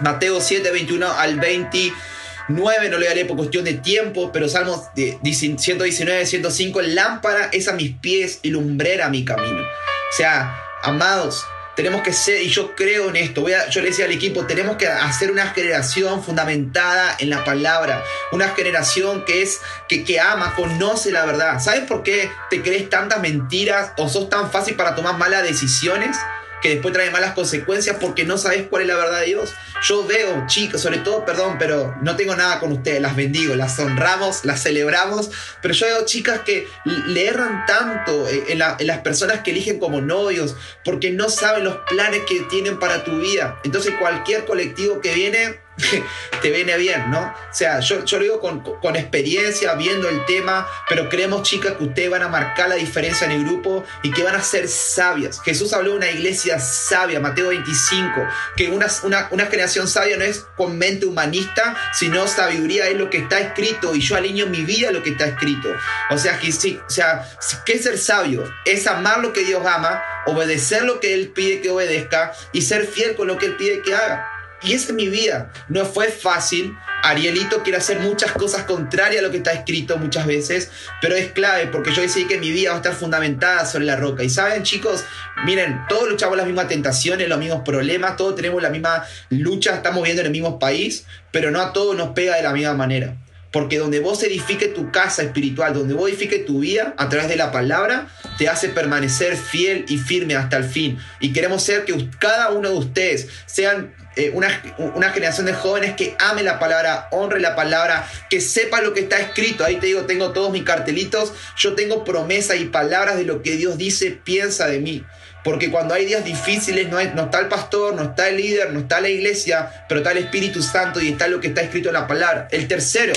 Mateo 0.00 0.40
7, 0.40 0.70
21 0.70 1.10
al 1.10 1.40
29, 1.40 2.88
no 2.90 2.98
le 2.98 3.06
daré 3.06 3.24
por 3.24 3.36
cuestión 3.36 3.64
de 3.64 3.74
tiempo, 3.74 4.32
pero 4.32 4.48
Salmos 4.48 4.90
119, 4.94 6.26
105, 6.26 6.82
lámpara 6.82 7.48
es 7.52 7.68
a 7.68 7.72
mis 7.72 7.96
pies 7.96 8.40
y 8.42 8.50
lumbrera 8.50 9.06
a 9.06 9.10
mi 9.10 9.24
camino. 9.24 9.62
O 9.62 10.16
sea, 10.16 10.54
amados, 10.82 11.42
tenemos 11.74 12.02
que 12.02 12.12
ser, 12.12 12.42
y 12.42 12.48
yo 12.48 12.74
creo 12.74 13.08
en 13.08 13.16
esto, 13.16 13.40
voy 13.40 13.52
a, 13.52 13.68
yo 13.68 13.80
le 13.80 13.88
decía 13.88 14.04
al 14.04 14.12
equipo, 14.12 14.46
tenemos 14.46 14.76
que 14.76 14.86
hacer 14.86 15.30
una 15.30 15.48
generación 15.48 16.22
fundamentada 16.22 17.16
en 17.18 17.30
la 17.30 17.44
palabra, 17.44 18.04
una 18.30 18.48
generación 18.48 19.24
que 19.24 19.42
es, 19.42 19.60
que, 19.88 20.04
que 20.04 20.20
ama, 20.20 20.54
conoce 20.54 21.10
la 21.10 21.24
verdad. 21.24 21.60
¿Sabes 21.60 21.82
por 21.82 22.02
qué 22.02 22.30
te 22.50 22.62
crees 22.62 22.90
tantas 22.90 23.20
mentiras 23.20 23.92
o 23.96 24.08
sos 24.08 24.28
tan 24.28 24.50
fácil 24.50 24.74
para 24.74 24.94
tomar 24.94 25.16
malas 25.16 25.42
decisiones? 25.42 26.16
Que 26.62 26.70
después 26.70 26.94
trae 26.94 27.10
malas 27.10 27.34
consecuencias 27.34 27.96
porque 28.00 28.24
no 28.24 28.38
sabes 28.38 28.66
cuál 28.68 28.82
es 28.82 28.88
la 28.88 28.96
verdad 28.96 29.20
de 29.20 29.26
Dios. 29.26 29.52
Yo 29.82 30.06
veo 30.06 30.44
chicas, 30.46 30.80
sobre 30.80 30.98
todo, 30.98 31.24
perdón, 31.24 31.56
pero 31.58 31.94
no 32.02 32.16
tengo 32.16 32.36
nada 32.36 32.60
con 32.60 32.70
ustedes, 32.72 33.00
las 33.02 33.16
bendigo, 33.16 33.56
las 33.56 33.78
honramos, 33.78 34.44
las 34.44 34.62
celebramos, 34.62 35.30
pero 35.60 35.74
yo 35.74 35.86
veo 35.86 36.06
chicas 36.06 36.40
que 36.40 36.68
le 36.84 37.26
erran 37.26 37.66
tanto 37.66 38.28
en, 38.28 38.58
las 38.58 39.00
personas 39.00 39.40
que 39.40 39.50
eligen 39.50 39.80
como 39.80 40.00
novios 40.00 40.56
porque 40.84 41.10
no 41.10 41.28
saben 41.28 41.64
los 41.64 41.76
planes 41.88 42.22
que 42.28 42.40
tienen 42.48 42.78
para 42.78 43.04
tu 43.04 43.18
vida. 43.18 43.58
Entonces 43.64 43.94
cualquier 43.98 44.44
colectivo 44.44 45.00
que 45.00 45.14
viene 45.14 45.61
te 46.42 46.50
viene 46.50 46.76
bien, 46.76 47.10
¿no? 47.10 47.20
O 47.20 47.54
sea, 47.54 47.80
yo, 47.80 48.02
lo 48.10 48.18
digo 48.18 48.40
con, 48.40 48.96
experiencia, 48.96 49.74
viendo 49.74 50.08
el 50.08 50.24
tema, 50.26 50.66
pero 50.88 51.08
creemos, 51.08 51.42
chicas, 51.42 51.72
que 51.72 51.84
ustedes 51.84 52.10
van 52.10 52.22
a 52.22 52.28
marcar 52.28 52.68
la 52.68 52.74
diferencia 52.74 53.24
en 53.26 53.32
el 53.32 53.44
grupo 53.44 53.84
y 54.02 54.10
que 54.10 54.22
van 54.22 54.34
a 54.34 54.42
ser 54.42 54.68
sabias. 54.68 55.40
Jesús 55.42 55.72
habló 55.72 55.92
de 55.92 55.96
una 55.96 56.10
iglesia 56.10 56.58
sabia, 56.58 57.20
Mateo 57.20 57.48
25, 57.48 58.28
que 58.56 58.68
una, 58.68 58.86
una, 59.04 59.28
una 59.30 59.46
generación 59.46 59.88
sabia 59.88 60.16
no 60.16 60.24
es 60.24 60.46
con 60.56 60.76
mente 60.76 61.06
humanista, 61.06 61.74
sino 61.92 62.26
sabiduría 62.26 62.88
es 62.88 62.96
lo 62.96 63.08
que 63.08 63.18
está 63.18 63.40
escrito 63.40 63.94
y 63.94 64.00
yo 64.00 64.16
alineo 64.16 64.46
mi 64.46 64.62
vida 64.62 64.90
a 64.90 64.92
lo 64.92 65.02
que 65.02 65.10
está 65.10 65.26
escrito. 65.26 65.68
O 66.10 66.18
sea, 66.18 66.38
que 66.38 66.52
sí, 66.52 66.78
o 66.86 66.90
sea, 66.90 67.28
¿qué 67.64 67.74
es 67.74 67.84
ser 67.84 67.98
sabio? 67.98 68.44
Es 68.64 68.86
amar 68.86 69.20
lo 69.20 69.32
que 69.32 69.44
Dios 69.44 69.64
ama, 69.66 70.02
obedecer 70.26 70.84
lo 70.84 71.00
que 71.00 71.14
Él 71.14 71.28
pide 71.28 71.60
que 71.60 71.70
obedezca 71.70 72.32
y 72.52 72.62
ser 72.62 72.86
fiel 72.86 73.16
con 73.16 73.26
lo 73.26 73.38
que 73.38 73.46
Él 73.46 73.56
pide 73.56 73.82
que 73.82 73.94
haga. 73.94 74.31
Y 74.64 74.74
esa 74.74 74.88
es 74.88 74.94
mi 74.94 75.08
vida. 75.08 75.52
No 75.68 75.84
fue 75.84 76.08
fácil. 76.08 76.76
Arielito 77.02 77.62
quiere 77.64 77.78
hacer 77.78 77.98
muchas 77.98 78.30
cosas 78.32 78.62
contrarias 78.62 79.20
a 79.20 79.26
lo 79.26 79.32
que 79.32 79.38
está 79.38 79.52
escrito 79.52 79.98
muchas 79.98 80.24
veces, 80.24 80.70
pero 81.00 81.16
es 81.16 81.32
clave 81.32 81.66
porque 81.66 81.92
yo 81.92 82.00
decidí 82.00 82.26
que 82.26 82.38
mi 82.38 82.52
vida 82.52 82.70
va 82.70 82.76
a 82.76 82.78
estar 82.78 82.94
fundamentada 82.94 83.66
sobre 83.66 83.86
la 83.86 83.96
roca. 83.96 84.22
Y 84.22 84.30
saben, 84.30 84.62
chicos, 84.62 85.04
miren, 85.44 85.80
todos 85.88 86.08
luchamos 86.08 86.36
las 86.36 86.46
mismas 86.46 86.68
tentaciones, 86.68 87.28
los 87.28 87.40
mismos 87.40 87.62
problemas, 87.64 88.16
todos 88.16 88.36
tenemos 88.36 88.62
la 88.62 88.70
misma 88.70 89.04
lucha, 89.30 89.74
estamos 89.74 90.04
viendo 90.04 90.20
en 90.20 90.26
el 90.26 90.32
mismo 90.32 90.60
país, 90.60 91.04
pero 91.32 91.50
no 91.50 91.60
a 91.60 91.72
todos 91.72 91.96
nos 91.96 92.10
pega 92.10 92.36
de 92.36 92.42
la 92.42 92.52
misma 92.52 92.74
manera. 92.74 93.16
Porque 93.52 93.78
donde 93.78 94.00
vos 94.00 94.22
edifiques 94.22 94.72
tu 94.72 94.90
casa 94.90 95.22
espiritual, 95.22 95.74
donde 95.74 95.94
vos 95.94 96.08
edifiques 96.08 96.44
tu 96.46 96.60
vida 96.60 96.94
a 96.96 97.08
través 97.08 97.28
de 97.28 97.36
la 97.36 97.52
palabra, 97.52 98.08
te 98.38 98.48
hace 98.48 98.70
permanecer 98.70 99.36
fiel 99.36 99.84
y 99.88 99.98
firme 99.98 100.34
hasta 100.34 100.56
el 100.56 100.64
fin. 100.64 100.98
Y 101.20 101.32
queremos 101.32 101.62
ser 101.62 101.84
que 101.84 102.08
cada 102.18 102.50
uno 102.50 102.70
de 102.70 102.76
ustedes 102.76 103.28
sean 103.46 103.94
eh, 104.16 104.30
una, 104.34 104.48
una, 104.94 105.10
generación 105.10 105.46
de 105.46 105.52
jóvenes 105.52 105.94
que 105.96 106.16
ame 106.18 106.42
la 106.42 106.58
palabra, 106.58 107.08
honre 107.12 107.40
la 107.40 107.54
palabra, 107.54 108.08
que 108.28 108.40
sepa 108.40 108.80
lo 108.80 108.94
que 108.94 109.00
está 109.00 109.18
escrito. 109.18 109.64
Ahí 109.64 109.76
te 109.76 109.86
digo, 109.86 110.02
tengo 110.02 110.32
todos 110.32 110.50
mis 110.50 110.64
cartelitos, 110.64 111.32
yo 111.56 111.74
tengo 111.74 112.04
promesas 112.04 112.58
y 112.58 112.64
palabras 112.66 113.16
de 113.16 113.24
lo 113.24 113.42
que 113.42 113.56
Dios 113.56 113.78
dice, 113.78 114.10
piensa 114.10 114.66
de 114.66 114.80
mí. 114.80 115.04
Porque 115.44 115.70
cuando 115.70 115.94
hay 115.94 116.04
días 116.04 116.24
difíciles 116.24 116.88
no, 116.88 117.02
no 117.14 117.22
está 117.24 117.40
el 117.40 117.48
pastor, 117.48 117.94
no 117.94 118.02
está 118.02 118.28
el 118.28 118.36
líder, 118.36 118.72
no 118.72 118.80
está 118.80 119.00
la 119.00 119.08
iglesia, 119.08 119.86
pero 119.88 120.00
está 120.00 120.12
el 120.12 120.18
Espíritu 120.18 120.62
Santo 120.62 121.00
y 121.00 121.08
está 121.08 121.26
lo 121.26 121.40
que 121.40 121.48
está 121.48 121.62
escrito 121.62 121.88
en 121.88 121.94
la 121.94 122.06
palabra. 122.06 122.48
El 122.50 122.68
tercero, 122.68 123.12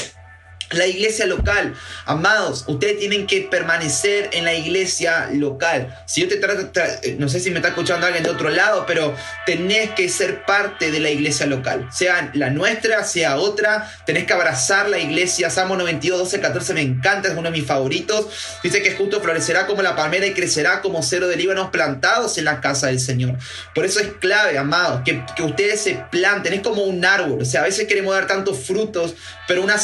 la 0.71 0.87
iglesia 0.87 1.25
local. 1.25 1.73
Amados, 2.05 2.65
ustedes 2.67 2.99
tienen 2.99 3.27
que 3.27 3.41
permanecer 3.41 4.29
en 4.33 4.45
la 4.45 4.53
iglesia 4.53 5.29
local. 5.33 5.95
Si 6.05 6.21
yo 6.21 6.27
te 6.27 6.37
trato, 6.37 6.69
eh, 7.03 7.15
no 7.19 7.29
sé 7.29 7.39
si 7.39 7.51
me 7.51 7.57
está 7.57 7.69
escuchando 7.69 8.05
alguien 8.05 8.23
de 8.23 8.29
otro 8.29 8.49
lado, 8.49 8.85
pero 8.85 9.15
tenés 9.45 9.91
que 9.91 10.09
ser 10.09 10.43
parte 10.45 10.91
de 10.91 10.99
la 10.99 11.09
iglesia 11.09 11.45
local. 11.45 11.87
Sea 11.91 12.31
la 12.33 12.49
nuestra, 12.49 13.03
sea 13.03 13.37
otra, 13.37 13.91
tenés 14.05 14.25
que 14.25 14.33
abrazar 14.33 14.89
la 14.89 14.97
iglesia. 14.97 15.49
Salmo 15.49 15.75
92, 15.77 16.19
12, 16.19 16.39
14 16.39 16.73
me 16.73 16.81
encanta, 16.81 17.29
es 17.29 17.35
uno 17.35 17.51
de 17.51 17.57
mis 17.57 17.65
favoritos. 17.65 18.27
Dice 18.63 18.81
que 18.81 18.91
justo 18.95 19.21
florecerá 19.21 19.67
como 19.67 19.81
la 19.81 19.95
palmera 19.95 20.25
y 20.25 20.33
crecerá 20.33 20.81
como 20.81 21.03
cero 21.03 21.27
de 21.27 21.35
líbanos 21.35 21.69
plantados 21.69 22.37
en 22.37 22.45
la 22.45 22.61
casa 22.61 22.87
del 22.87 22.99
Señor. 22.99 23.37
Por 23.73 23.85
eso 23.85 23.99
es 23.99 24.07
clave, 24.19 24.57
amados, 24.57 25.01
que, 25.05 25.23
que 25.35 25.43
ustedes 25.43 25.81
se 25.81 26.03
planten. 26.11 26.53
Es 26.53 26.61
como 26.61 26.83
un 26.83 27.03
árbol. 27.05 27.41
O 27.41 27.45
sea, 27.45 27.61
a 27.61 27.63
veces 27.65 27.87
queremos 27.87 28.13
dar 28.13 28.27
tantos 28.27 28.59
frutos, 28.59 29.15
pero 29.47 29.61
una, 29.63 29.75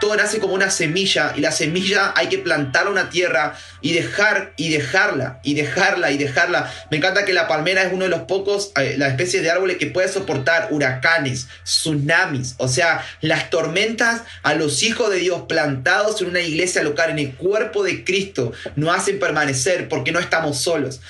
todo 0.00 0.16
nace 0.16 0.37
como 0.38 0.54
una 0.54 0.70
semilla 0.70 1.32
y 1.36 1.40
la 1.40 1.52
semilla 1.52 2.12
hay 2.16 2.28
que 2.28 2.38
plantarla 2.38 2.90
una 2.90 3.10
tierra 3.10 3.56
y 3.80 3.92
dejar 3.92 4.52
y 4.56 4.70
dejarla 4.70 5.40
y 5.42 5.54
dejarla 5.54 6.10
y 6.10 6.18
dejarla. 6.18 6.72
Me 6.90 6.96
encanta 6.96 7.24
que 7.24 7.32
la 7.32 7.48
palmera 7.48 7.82
es 7.82 7.92
uno 7.92 8.04
de 8.04 8.10
los 8.10 8.22
pocos, 8.22 8.72
eh, 8.80 8.96
la 8.98 9.08
especie 9.08 9.40
de 9.40 9.50
árboles 9.50 9.76
que 9.76 9.86
puede 9.86 10.08
soportar 10.08 10.68
huracanes, 10.70 11.48
tsunamis, 11.64 12.54
o 12.58 12.68
sea, 12.68 13.04
las 13.20 13.50
tormentas 13.50 14.22
a 14.42 14.54
los 14.54 14.82
hijos 14.82 15.10
de 15.10 15.18
Dios 15.18 15.42
plantados 15.48 16.20
en 16.20 16.28
una 16.28 16.40
iglesia 16.40 16.82
local, 16.82 17.10
en 17.10 17.18
el 17.18 17.34
cuerpo 17.34 17.82
de 17.82 18.04
Cristo, 18.04 18.52
no 18.76 18.92
hacen 18.92 19.18
permanecer 19.18 19.88
porque 19.88 20.12
no 20.12 20.18
estamos 20.18 20.58
solos. 20.58 21.00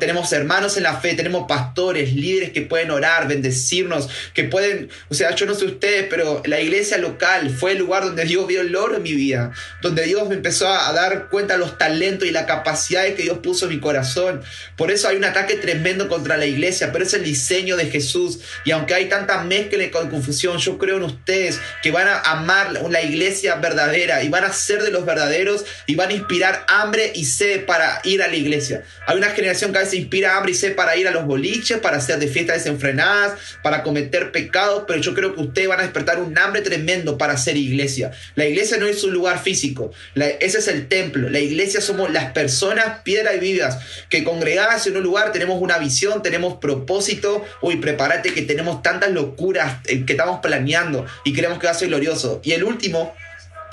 tenemos 0.00 0.32
hermanos 0.32 0.76
en 0.76 0.82
la 0.84 1.00
fe, 1.00 1.14
tenemos 1.14 1.46
pastores, 1.46 2.12
líderes 2.12 2.52
que 2.52 2.62
pueden 2.62 2.90
orar, 2.90 3.28
bendecirnos, 3.28 4.08
que 4.34 4.44
pueden, 4.44 4.88
o 5.08 5.14
sea, 5.14 5.34
yo 5.34 5.46
no 5.46 5.54
sé 5.54 5.66
ustedes, 5.66 6.06
pero 6.08 6.42
la 6.46 6.60
iglesia 6.60 6.98
local 6.98 7.50
fue 7.50 7.72
el 7.72 7.78
lugar 7.78 8.04
donde 8.04 8.24
Dios 8.24 8.46
vio 8.48 8.62
el 8.62 8.74
oro 8.74 8.96
en 8.96 9.02
mi 9.04 9.12
vida, 9.12 9.52
donde 9.80 10.02
Dios 10.02 10.28
me 10.28 10.34
empezó 10.34 10.68
a, 10.68 10.92
dar 10.92 11.28
cuenta 11.28 11.54
de 11.54 11.60
los 11.60 11.78
talentos 11.78 12.26
y 12.26 12.32
la 12.32 12.46
capacidad 12.46 13.04
que 13.14 13.22
Dios 13.22 13.38
puso 13.38 13.66
en 13.66 13.72
mi 13.72 13.80
corazón. 13.80 14.42
Por 14.76 14.90
eso 14.90 15.06
hay 15.06 15.16
un 15.16 15.24
ataque 15.24 15.54
tremendo 15.54 16.08
contra 16.08 16.36
la 16.36 16.46
iglesia, 16.46 16.90
pero 16.90 17.04
es 17.04 17.14
el 17.14 17.22
diseño 17.22 17.76
de 17.76 17.86
Jesús. 17.86 18.40
Y 18.64 18.72
aunque 18.72 18.94
hay 18.94 19.08
tanta 19.08 19.44
mezcla 19.44 19.84
y 19.84 19.90
confusión, 19.90 20.58
yo 20.58 20.78
creo 20.78 20.96
en 20.96 21.04
ustedes 21.04 21.60
que 21.82 21.90
van 21.90 22.08
a 22.08 22.20
amar 22.20 22.72
la 22.72 23.02
iglesia 23.02 23.56
verdadera 23.56 24.22
y 24.22 24.28
van 24.28 24.44
a 24.44 24.52
ser 24.52 24.82
de 24.82 24.90
los 24.90 25.04
verdaderos 25.04 25.64
y 25.86 25.94
van 25.94 26.10
a 26.10 26.14
inspirar 26.14 26.64
hambre 26.68 27.12
y 27.14 27.24
sed 27.24 27.66
para 27.66 28.00
ir 28.04 28.22
a 28.22 28.28
la 28.28 28.36
iglesia. 28.36 28.82
Hay 29.06 29.16
una 29.16 29.30
generación 29.30 29.72
que 29.72 29.78
a 29.78 29.82
veces 29.82 29.98
inspira 29.98 30.36
hambre 30.36 30.52
y 30.52 30.54
sed 30.54 30.74
para 30.74 30.96
ir 30.96 31.06
a 31.06 31.10
los 31.10 31.26
boliches, 31.26 31.78
para 31.78 31.98
hacer 31.98 32.18
de 32.18 32.28
fiestas 32.28 32.58
desenfrenadas, 32.58 33.38
para 33.62 33.82
cometer 33.82 34.32
pecados, 34.32 34.84
pero 34.86 35.00
yo 35.00 35.14
creo 35.14 35.34
que 35.34 35.42
ustedes 35.42 35.68
van 35.68 35.80
a 35.80 35.82
despertar 35.82 36.20
un 36.20 36.36
hambre 36.38 36.62
tremendo 36.62 37.18
para 37.18 37.36
ser 37.36 37.56
iglesia. 37.56 38.12
La 38.38 38.46
iglesia 38.46 38.76
no 38.76 38.86
es 38.86 39.02
un 39.02 39.12
lugar 39.12 39.42
físico, 39.42 39.90
ese 40.14 40.58
es 40.58 40.68
el 40.68 40.86
templo. 40.86 41.28
La 41.28 41.40
iglesia 41.40 41.80
somos 41.80 42.08
las 42.12 42.30
personas, 42.30 43.00
piedra 43.02 43.34
y 43.34 43.40
vivas, 43.40 43.80
que 44.08 44.22
congregadas 44.22 44.86
en 44.86 44.96
un 44.96 45.02
lugar 45.02 45.32
tenemos 45.32 45.60
una 45.60 45.76
visión, 45.78 46.22
tenemos 46.22 46.58
propósito. 46.58 47.44
Uy, 47.62 47.78
prepárate 47.78 48.32
que 48.32 48.42
tenemos 48.42 48.80
tantas 48.80 49.10
locuras 49.10 49.78
eh, 49.86 50.04
que 50.06 50.12
estamos 50.12 50.38
planeando 50.38 51.04
y 51.24 51.32
creemos 51.32 51.58
que 51.58 51.66
va 51.66 51.72
a 51.72 51.74
ser 51.74 51.88
glorioso. 51.88 52.40
Y 52.44 52.52
el 52.52 52.62
último, 52.62 53.12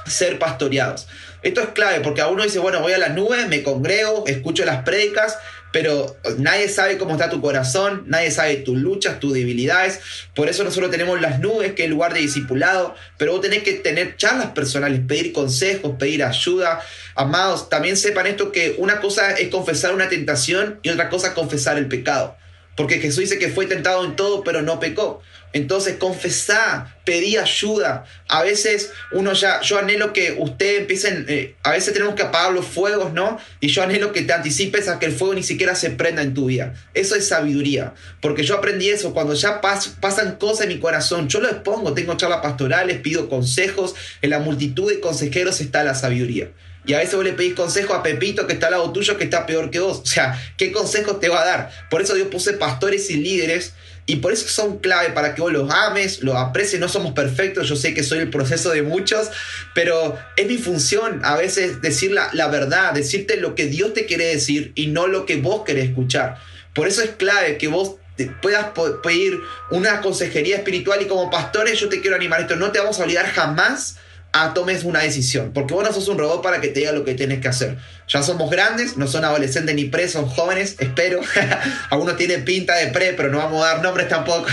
ser 0.08 0.40
pastoreados. 0.40 1.06
Esto 1.44 1.62
es 1.62 1.68
clave 1.68 2.00
porque 2.00 2.22
a 2.22 2.28
uno 2.28 2.42
dice, 2.42 2.58
bueno, 2.58 2.82
voy 2.82 2.94
a 2.94 2.98
las 2.98 3.14
nubes, 3.14 3.48
me 3.48 3.62
congrego, 3.62 4.24
escucho 4.26 4.66
las 4.66 4.82
prédicas, 4.82 5.38
pero 5.76 6.16
nadie 6.38 6.70
sabe 6.70 6.98
cómo 6.98 7.12
está 7.12 7.30
tu 7.30 7.42
corazón, 7.42 8.06
nadie 8.08 8.32
sabe 8.32 8.56
tus 8.56 8.78
luchas, 8.78 9.20
tus 9.20 9.34
debilidades. 9.34 10.00
Por 10.34 10.48
eso 10.48 10.64
nosotros 10.64 10.90
tenemos 10.90 11.20
las 11.20 11.42
nubes, 11.42 11.74
que 11.74 11.82
es 11.82 11.88
el 11.88 11.92
lugar 11.92 12.14
de 12.14 12.22
discipulado, 12.22 12.96
pero 13.18 13.34
vos 13.34 13.42
tenés 13.42 13.62
que 13.64 13.74
tener 13.74 14.16
charlas 14.16 14.52
personales, 14.52 15.02
pedir 15.06 15.34
consejos, 15.34 15.98
pedir 16.00 16.24
ayuda. 16.24 16.80
Amados, 17.16 17.68
también 17.68 17.98
sepan 17.98 18.26
esto 18.26 18.54
que 18.54 18.76
una 18.78 19.02
cosa 19.02 19.34
es 19.34 19.50
confesar 19.50 19.94
una 19.94 20.08
tentación 20.08 20.80
y 20.82 20.88
otra 20.88 21.10
cosa 21.10 21.28
es 21.28 21.34
confesar 21.34 21.78
el 21.78 21.90
pecado. 21.90 22.38
Porque 22.78 23.00
Jesús 23.00 23.20
dice 23.20 23.38
que 23.38 23.50
fue 23.50 23.66
tentado 23.66 24.06
en 24.06 24.16
todo, 24.16 24.46
pero 24.46 24.62
no 24.62 24.80
pecó. 24.80 25.22
Entonces, 25.56 25.96
confesá, 25.96 26.98
pedí 27.06 27.38
ayuda. 27.38 28.04
A 28.28 28.44
veces 28.44 28.92
uno 29.14 29.32
ya, 29.32 29.62
yo 29.62 29.80
anhelo 29.80 30.12
que 30.12 30.36
ustedes 30.38 30.82
empiecen, 30.82 31.26
eh, 31.30 31.56
a 31.64 31.72
veces 31.72 31.94
tenemos 31.94 32.16
que 32.16 32.24
apagar 32.24 32.52
los 32.52 32.66
fuegos, 32.66 33.14
¿no? 33.14 33.40
Y 33.62 33.70
yo 33.70 33.82
anhelo 33.82 34.12
que 34.12 34.24
te 34.24 34.34
anticipes 34.34 34.90
a 34.90 35.00
que 35.00 35.06
el 35.06 35.14
fuego 35.14 35.34
ni 35.34 35.44
siquiera 35.44 35.74
se 35.74 35.92
prenda 35.92 36.24
en 36.24 36.34
tu 36.34 36.48
vida. 36.48 36.74
Eso 36.94 37.16
es 37.16 37.30
sabiduría. 37.30 37.94
Porque 38.20 38.44
yo 38.44 38.58
aprendí 38.58 38.90
eso, 38.90 39.14
cuando 39.14 39.34
ya 39.34 39.62
pasan 39.62 40.36
cosas 40.36 40.64
en 40.64 40.74
mi 40.74 40.80
corazón, 40.80 41.30
yo 41.30 41.40
lo 41.40 41.50
expongo, 41.50 41.94
tengo 41.94 42.18
charlas 42.18 42.42
pastorales, 42.42 43.00
pido 43.00 43.30
consejos, 43.30 43.96
en 44.22 44.32
la 44.32 44.40
multitud 44.40 44.92
de 44.92 45.00
consejeros 45.00 45.62
está 45.62 45.86
la 45.86 45.96
sabiduría. 45.96 46.50
Y 46.86 46.94
a 46.94 47.00
veces 47.00 47.16
vos 47.16 47.24
le 47.24 47.34
pedís 47.34 47.56
consejo 47.56 47.94
a 47.94 48.04
Pepito 48.04 48.46
que 48.46 48.54
está 48.54 48.68
al 48.68 48.74
lado 48.74 48.92
tuyo 48.92 49.18
que 49.18 49.24
está 49.24 49.46
peor 49.46 49.72
que 49.72 49.80
vos. 49.80 50.00
O 50.00 50.06
sea, 50.06 50.40
¿qué 50.58 50.72
consejos 50.72 51.20
te 51.20 51.30
va 51.30 51.42
a 51.42 51.46
dar? 51.46 51.72
Por 51.90 52.02
eso 52.02 52.14
Dios 52.14 52.28
puse 52.28 52.54
pastores 52.54 53.10
y 53.10 53.16
líderes 53.16 53.74
y 54.08 54.18
por 54.18 54.32
eso 54.34 54.48
son 54.48 54.78
clave 54.80 55.10
para 55.10 55.34
que 55.34 55.42
vos 55.42 55.52
los 55.52 55.72
ames, 55.72 56.22
los 56.22 56.36
aprecies. 56.36 56.80
No 56.80 56.88
somos 56.88 57.14
perfectos, 57.14 57.68
yo 57.68 57.76
sé 57.76 57.94
que 57.94 58.04
soy 58.04 58.20
el 58.20 58.30
proceso 58.30 58.70
de 58.72 58.84
muchos, 58.84 59.30
pero 59.74 60.18
es 60.38 60.48
mi 60.48 60.58
función 60.58 61.22
a 61.24 61.36
veces 61.36 61.82
decir 61.82 62.12
la, 62.12 62.30
la 62.34 62.48
verdad, 62.48 62.94
decirte 62.94 63.38
lo 63.38 63.56
que 63.56 63.66
Dios 63.66 63.94
te 63.94 64.06
quiere 64.06 64.26
decir 64.26 64.72
y 64.76 64.88
no 64.88 65.08
lo 65.08 65.26
que 65.26 65.38
vos 65.38 65.64
querés 65.66 65.90
escuchar. 65.90 66.38
Por 66.74 66.88
eso 66.88 67.02
es 67.02 67.12
clave 67.12 67.58
que 67.58 67.68
vos 67.68 67.96
puedas 68.42 68.68
pedir 69.04 69.40
una 69.72 70.02
consejería 70.02 70.58
espiritual 70.58 71.02
y 71.02 71.06
como 71.06 71.30
pastores 71.30 71.80
yo 71.80 71.90
te 71.90 72.02
quiero 72.02 72.16
animar 72.16 72.42
esto, 72.42 72.56
no 72.56 72.72
te 72.72 72.80
vamos 72.80 73.00
a 73.00 73.04
olvidar 73.04 73.26
jamás 73.28 73.98
a 74.38 74.54
tomes 74.54 74.84
una 74.84 75.00
decisión. 75.00 75.54
Porque 75.54 75.74
vos 75.74 75.82
no 75.82 75.94
sos 75.94 76.10
un 76.10 76.18
robot 76.18 76.44
para 76.44 76.60
que 76.60 76.68
te 76.68 76.82
diga 76.82 76.92
lo 76.92 77.06
que 77.06 77.14
tienes 77.14 77.40
que 77.40 77.48
hacer. 77.48 77.78
Ya 78.10 78.22
somos 78.22 78.52
grandes, 78.52 78.98
no 78.98 79.08
son 79.08 79.24
adolescentes 79.24 79.74
ni 79.74 79.86
pre, 79.86 80.10
son 80.10 80.26
jóvenes, 80.26 80.76
espero. 80.78 81.22
Algunos 81.90 82.18
tienen 82.18 82.44
pinta 82.44 82.76
de 82.76 82.88
pre, 82.88 83.14
pero 83.14 83.30
no 83.30 83.38
vamos 83.38 83.64
a 83.64 83.70
dar 83.70 83.82
nombres 83.82 84.10
tampoco. 84.10 84.46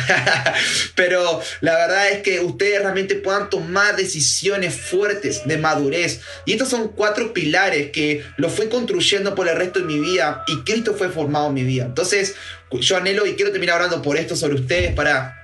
pero 0.95 1.41
la 1.63 1.75
verdad 1.75 2.11
es 2.11 2.23
que 2.23 2.39
ustedes 2.39 2.81
realmente 2.81 3.17
puedan 3.17 3.51
tomar 3.51 3.97
decisiones 3.97 4.73
fuertes 4.73 5.49
de 5.49 5.59
madurez. 5.59 6.21
Y 6.45 6.53
estos 6.53 6.69
son 6.69 6.87
cuatro 6.87 7.33
pilares 7.35 7.91
que 7.91 8.25
lo 8.37 8.51
fui 8.51 8.69
construyendo 8.69 9.35
por 9.35 9.49
el 9.49 9.57
resto 9.57 9.81
de 9.81 9.87
mi 9.87 9.99
vida 9.99 10.45
y 10.47 10.59
Cristo 10.59 10.95
fue 10.95 11.09
formado 11.09 11.49
en 11.49 11.55
mi 11.55 11.65
vida. 11.65 11.87
Entonces, 11.87 12.37
yo 12.71 12.97
anhelo 12.97 13.27
y 13.27 13.35
quiero 13.35 13.51
terminar 13.51 13.83
hablando 13.83 14.01
por 14.01 14.17
esto 14.17 14.37
sobre 14.37 14.55
ustedes 14.55 14.95
para 14.95 15.42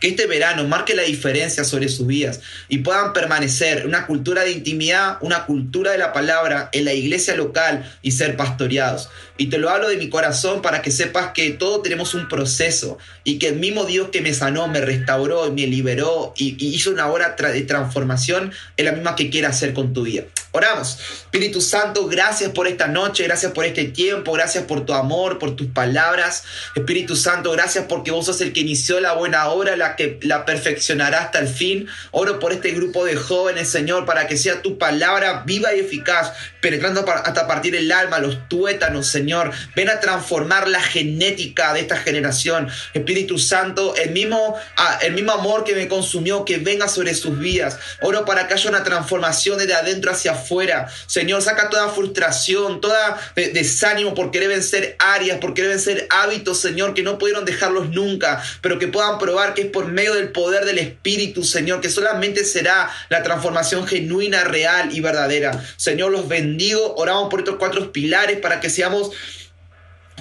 que 0.00 0.08
este 0.08 0.26
verano 0.26 0.66
marque 0.66 0.94
la 0.94 1.02
diferencia 1.02 1.62
sobre 1.62 1.88
sus 1.88 2.06
vidas 2.06 2.40
y 2.68 2.78
puedan 2.78 3.12
permanecer 3.12 3.86
una 3.86 4.06
cultura 4.06 4.42
de 4.42 4.52
intimidad, 4.52 5.18
una 5.20 5.44
cultura 5.46 5.92
de 5.92 5.98
la 5.98 6.12
palabra 6.12 6.70
en 6.72 6.86
la 6.86 6.94
iglesia 6.94 7.36
local 7.36 7.88
y 8.02 8.12
ser 8.12 8.36
pastoreados. 8.36 9.10
Y 9.36 9.46
te 9.46 9.58
lo 9.58 9.70
hablo 9.70 9.88
de 9.88 9.96
mi 9.96 10.08
corazón 10.08 10.62
para 10.62 10.82
que 10.82 10.90
sepas 10.90 11.32
que 11.32 11.50
todos 11.50 11.82
tenemos 11.82 12.14
un 12.14 12.28
proceso 12.28 12.98
y 13.24 13.38
que 13.38 13.48
el 13.48 13.56
mismo 13.56 13.84
Dios 13.84 14.08
que 14.10 14.20
me 14.20 14.34
sanó, 14.34 14.68
me 14.68 14.80
restauró 14.80 15.50
me 15.52 15.66
liberó 15.66 16.32
y, 16.36 16.56
hizo 16.64 16.90
una 16.90 17.08
obra 17.08 17.36
de 17.36 17.62
transformación 17.62 18.52
es 18.76 18.84
la 18.84 18.92
misma 18.92 19.16
que 19.16 19.30
quiere 19.30 19.46
hacer 19.46 19.74
con 19.74 19.92
tu 19.92 20.02
vida. 20.02 20.24
Oramos. 20.52 20.98
Espíritu 20.98 21.60
Santo, 21.60 22.08
gracias 22.08 22.50
por 22.50 22.66
esta 22.66 22.88
noche, 22.88 23.22
gracias 23.22 23.52
por 23.52 23.64
este 23.64 23.84
tiempo, 23.84 24.32
gracias 24.32 24.64
por 24.64 24.84
tu 24.84 24.94
amor, 24.94 25.38
por 25.38 25.54
tus 25.54 25.68
palabras. 25.68 26.42
Espíritu 26.74 27.14
Santo, 27.14 27.52
gracias 27.52 27.84
porque 27.88 28.10
vos 28.10 28.26
sos 28.26 28.40
el 28.40 28.52
que 28.52 28.60
inició 28.60 28.98
la 28.98 29.12
buena 29.12 29.48
obra, 29.48 29.76
la 29.76 29.94
que 29.94 30.18
la 30.22 30.44
perfeccionará 30.44 31.20
hasta 31.20 31.38
el 31.38 31.46
fin. 31.46 31.86
Oro 32.10 32.40
por 32.40 32.52
este 32.52 32.72
grupo 32.72 33.04
de 33.04 33.14
jóvenes, 33.14 33.68
Señor, 33.68 34.06
para 34.06 34.26
que 34.26 34.36
sea 34.36 34.60
tu 34.60 34.76
palabra 34.76 35.44
viva 35.46 35.72
y 35.72 35.80
eficaz, 35.80 36.32
penetrando 36.60 37.04
hasta 37.08 37.46
partir 37.46 37.74
el 37.74 37.90
alma, 37.92 38.18
los 38.18 38.48
tuétanos, 38.48 39.06
Señor. 39.06 39.50
Ven 39.74 39.88
a 39.88 40.00
transformar 40.00 40.68
la 40.68 40.80
genética 40.80 41.72
de 41.72 41.80
esta 41.80 41.96
generación. 41.96 42.68
Espíritu 42.94 43.38
Santo, 43.38 43.94
el 43.96 44.10
mismo, 44.10 44.58
el 45.02 45.12
mismo 45.12 45.32
amor 45.32 45.64
que 45.64 45.74
me 45.74 45.88
consumió, 45.88 46.44
que 46.44 46.58
venga 46.58 46.88
sobre 46.88 47.14
sus 47.14 47.38
vidas. 47.38 47.78
Oro 48.02 48.24
para 48.24 48.46
que 48.46 48.54
haya 48.54 48.70
una 48.70 48.84
transformación 48.84 49.58
desde 49.58 49.74
adentro 49.74 50.10
hacia 50.10 50.32
afuera. 50.32 50.88
Señor, 51.06 51.42
saca 51.42 51.70
toda 51.70 51.88
frustración, 51.88 52.80
toda 52.80 53.18
desánimo 53.34 54.14
por 54.14 54.30
querer 54.30 54.48
vencer 54.48 54.96
áreas, 54.98 55.38
por 55.38 55.54
querer 55.54 55.70
vencer 55.70 56.06
hábitos, 56.10 56.60
Señor, 56.60 56.94
que 56.94 57.02
no 57.02 57.18
pudieron 57.18 57.44
dejarlos 57.44 57.90
nunca, 57.90 58.42
pero 58.60 58.78
que 58.78 58.88
puedan 58.88 59.18
probar 59.18 59.54
que 59.54 59.62
es 59.62 59.68
por 59.68 59.86
medio 59.86 60.14
del 60.14 60.30
poder 60.30 60.64
del 60.64 60.78
Espíritu, 60.78 61.44
Señor, 61.44 61.80
que 61.80 61.90
solamente 61.90 62.44
será 62.44 62.90
la 63.08 63.22
transformación 63.22 63.86
genuina, 63.86 64.44
real 64.44 64.94
y 64.94 65.00
verdadera. 65.00 65.62
Señor, 65.76 66.10
los 66.10 66.28
bendigo. 66.50 66.94
Oramos 66.96 67.28
por 67.28 67.40
estos 67.40 67.56
cuatro 67.56 67.92
pilares 67.92 68.38
para 68.40 68.60
que 68.60 68.70
seamos 68.70 69.10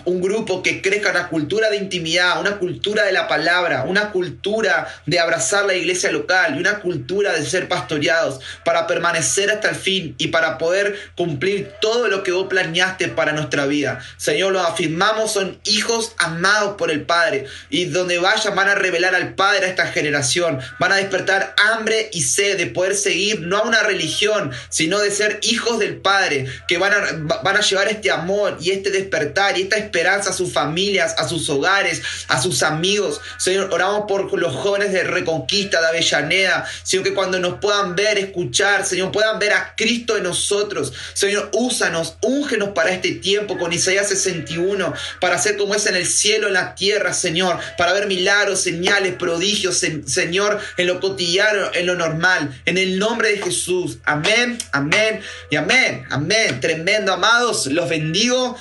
un 0.05 0.21
grupo 0.21 0.63
que 0.63 0.81
crezca 0.81 1.11
una 1.11 1.29
cultura 1.29 1.69
de 1.69 1.77
intimidad, 1.77 2.39
una 2.39 2.57
cultura 2.57 3.03
de 3.03 3.11
la 3.11 3.27
palabra, 3.27 3.83
una 3.83 4.11
cultura 4.11 4.87
de 5.05 5.19
abrazar 5.19 5.65
la 5.65 5.75
iglesia 5.75 6.11
local 6.11 6.55
y 6.55 6.59
una 6.59 6.79
cultura 6.79 7.33
de 7.33 7.45
ser 7.45 7.67
pastoreados 7.67 8.39
para 8.63 8.87
permanecer 8.87 9.51
hasta 9.51 9.69
el 9.69 9.75
fin 9.75 10.15
y 10.17 10.27
para 10.27 10.57
poder 10.57 10.97
cumplir 11.15 11.71
todo 11.81 12.07
lo 12.07 12.23
que 12.23 12.31
vos 12.31 12.47
planeaste 12.49 13.09
para 13.09 13.33
nuestra 13.33 13.65
vida. 13.65 13.99
Señor, 14.17 14.53
lo 14.53 14.61
afirmamos, 14.61 15.33
son 15.33 15.59
hijos 15.65 16.13
amados 16.17 16.75
por 16.77 16.91
el 16.91 17.01
Padre 17.03 17.45
y 17.69 17.85
donde 17.85 18.19
vayan 18.19 18.55
van 18.55 18.69
a 18.69 18.75
revelar 18.75 19.15
al 19.15 19.35
Padre 19.35 19.65
a 19.65 19.69
esta 19.69 19.87
generación, 19.87 20.59
van 20.79 20.91
a 20.91 20.97
despertar 20.97 21.55
hambre 21.71 22.09
y 22.13 22.21
sed 22.21 22.57
de 22.57 22.67
poder 22.67 22.95
seguir 22.95 23.41
no 23.41 23.57
a 23.57 23.63
una 23.63 23.83
religión, 23.83 24.51
sino 24.69 24.99
de 24.99 25.11
ser 25.11 25.39
hijos 25.43 25.79
del 25.79 25.97
Padre, 25.97 26.47
que 26.67 26.77
van 26.77 26.93
a, 26.93 27.41
van 27.43 27.57
a 27.57 27.61
llevar 27.61 27.87
este 27.87 28.11
amor 28.11 28.57
y 28.59 28.71
este 28.71 28.91
despertar 28.91 29.57
y 29.57 29.63
esta 29.63 29.77
esperanza 29.89 30.29
a 30.29 30.33
sus 30.33 30.53
familias, 30.53 31.15
a 31.17 31.27
sus 31.27 31.49
hogares, 31.49 32.01
a 32.27 32.39
sus 32.41 32.61
amigos. 32.61 33.19
Señor, 33.37 33.69
oramos 33.73 34.05
por 34.07 34.39
los 34.39 34.55
jóvenes 34.55 34.93
de 34.93 35.03
Reconquista, 35.03 35.81
de 35.81 35.87
Avellaneda. 35.87 36.65
Señor, 36.83 37.03
que 37.03 37.13
cuando 37.13 37.39
nos 37.39 37.59
puedan 37.59 37.95
ver, 37.95 38.19
escuchar, 38.19 38.85
Señor, 38.85 39.11
puedan 39.11 39.39
ver 39.39 39.53
a 39.53 39.73
Cristo 39.75 40.15
en 40.15 40.23
nosotros. 40.23 40.93
Señor, 41.13 41.49
úsanos, 41.53 42.17
úngenos 42.21 42.69
para 42.69 42.91
este 42.91 43.13
tiempo 43.13 43.57
con 43.57 43.73
Isaías 43.73 44.09
61, 44.09 44.93
para 45.19 45.39
ser 45.39 45.57
como 45.57 45.73
es 45.73 45.85
en 45.87 45.95
el 45.95 46.05
cielo, 46.05 46.47
en 46.47 46.53
la 46.53 46.75
tierra, 46.75 47.13
Señor, 47.13 47.59
para 47.77 47.93
ver 47.93 48.07
milagros, 48.07 48.61
señales, 48.61 49.15
prodigios, 49.15 49.83
Señor, 50.05 50.59
en 50.77 50.87
lo 50.87 50.99
cotidiano, 50.99 51.71
en 51.73 51.85
lo 51.87 51.95
normal. 51.95 52.61
En 52.65 52.77
el 52.77 52.99
nombre 52.99 53.31
de 53.31 53.37
Jesús. 53.39 53.97
Amén, 54.05 54.57
amén 54.71 55.21
y 55.49 55.55
amén, 55.55 56.05
amén. 56.09 56.59
Tremendo, 56.59 57.13
amados. 57.13 57.65
Los 57.67 57.89
bendigo. 57.89 58.57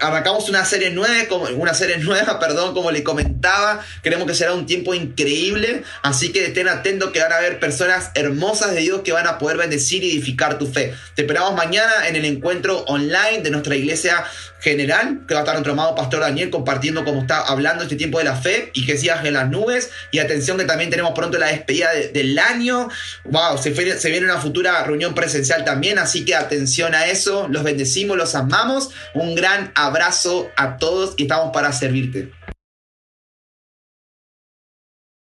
Arrancamos 0.00 0.48
una 0.48 0.64
serie 0.70 0.90
nueva, 0.90 1.50
una 1.56 1.74
serie 1.74 1.98
nueva, 1.98 2.38
perdón, 2.40 2.72
como 2.72 2.90
le 2.90 3.02
comentaba. 3.02 3.84
Creemos 4.02 4.26
que 4.26 4.34
será 4.34 4.54
un 4.54 4.66
tiempo 4.66 4.94
increíble. 4.94 5.82
Así 6.02 6.32
que 6.32 6.46
estén 6.46 6.68
atentos 6.68 7.10
que 7.10 7.20
van 7.20 7.32
a 7.32 7.36
haber 7.36 7.58
personas 7.58 8.10
hermosas 8.14 8.72
de 8.72 8.80
Dios 8.80 9.02
que 9.02 9.12
van 9.12 9.26
a 9.26 9.38
poder 9.38 9.56
bendecir 9.56 10.04
y 10.04 10.12
edificar 10.12 10.58
tu 10.58 10.66
fe. 10.66 10.94
Te 11.14 11.22
esperamos 11.22 11.54
mañana 11.54 12.08
en 12.08 12.16
el 12.16 12.24
encuentro 12.24 12.78
online 12.86 13.40
de 13.42 13.50
nuestra 13.50 13.74
iglesia 13.76 14.24
general, 14.60 15.20
que 15.26 15.34
va 15.34 15.40
a 15.40 15.42
estar 15.42 15.54
nuestro 15.54 15.72
amado 15.72 15.94
Pastor 15.94 16.20
Daniel 16.20 16.50
compartiendo 16.50 17.04
cómo 17.04 17.22
está 17.22 17.40
hablando 17.40 17.82
este 17.82 17.96
tiempo 17.96 18.18
de 18.18 18.24
la 18.24 18.36
fe 18.36 18.70
y 18.74 18.86
que 18.86 18.96
sigas 18.96 19.24
en 19.24 19.34
las 19.34 19.48
nubes. 19.50 19.90
Y 20.10 20.18
atención 20.18 20.58
que 20.58 20.64
también 20.64 20.90
tenemos 20.90 21.12
pronto 21.12 21.38
la 21.38 21.48
despedida 21.48 21.90
del 22.12 22.38
año. 22.38 22.88
Wow, 23.24 23.58
se, 23.58 23.74
se 23.98 24.10
viene 24.10 24.26
una 24.26 24.40
futura 24.40 24.82
reunión 24.84 25.14
presencial 25.14 25.64
también, 25.64 25.98
así 25.98 26.24
que 26.24 26.34
atención 26.34 26.94
a 26.94 27.06
eso. 27.06 27.48
Los 27.48 27.62
bendecimos, 27.62 28.16
los 28.16 28.34
amamos. 28.34 28.90
Un 29.14 29.34
gran 29.34 29.72
abrazo 29.74 30.50
a 30.56 30.76
todos 30.76 31.14
y 31.16 31.22
estamos 31.22 31.52
para 31.52 31.72
servirte. 31.72 32.30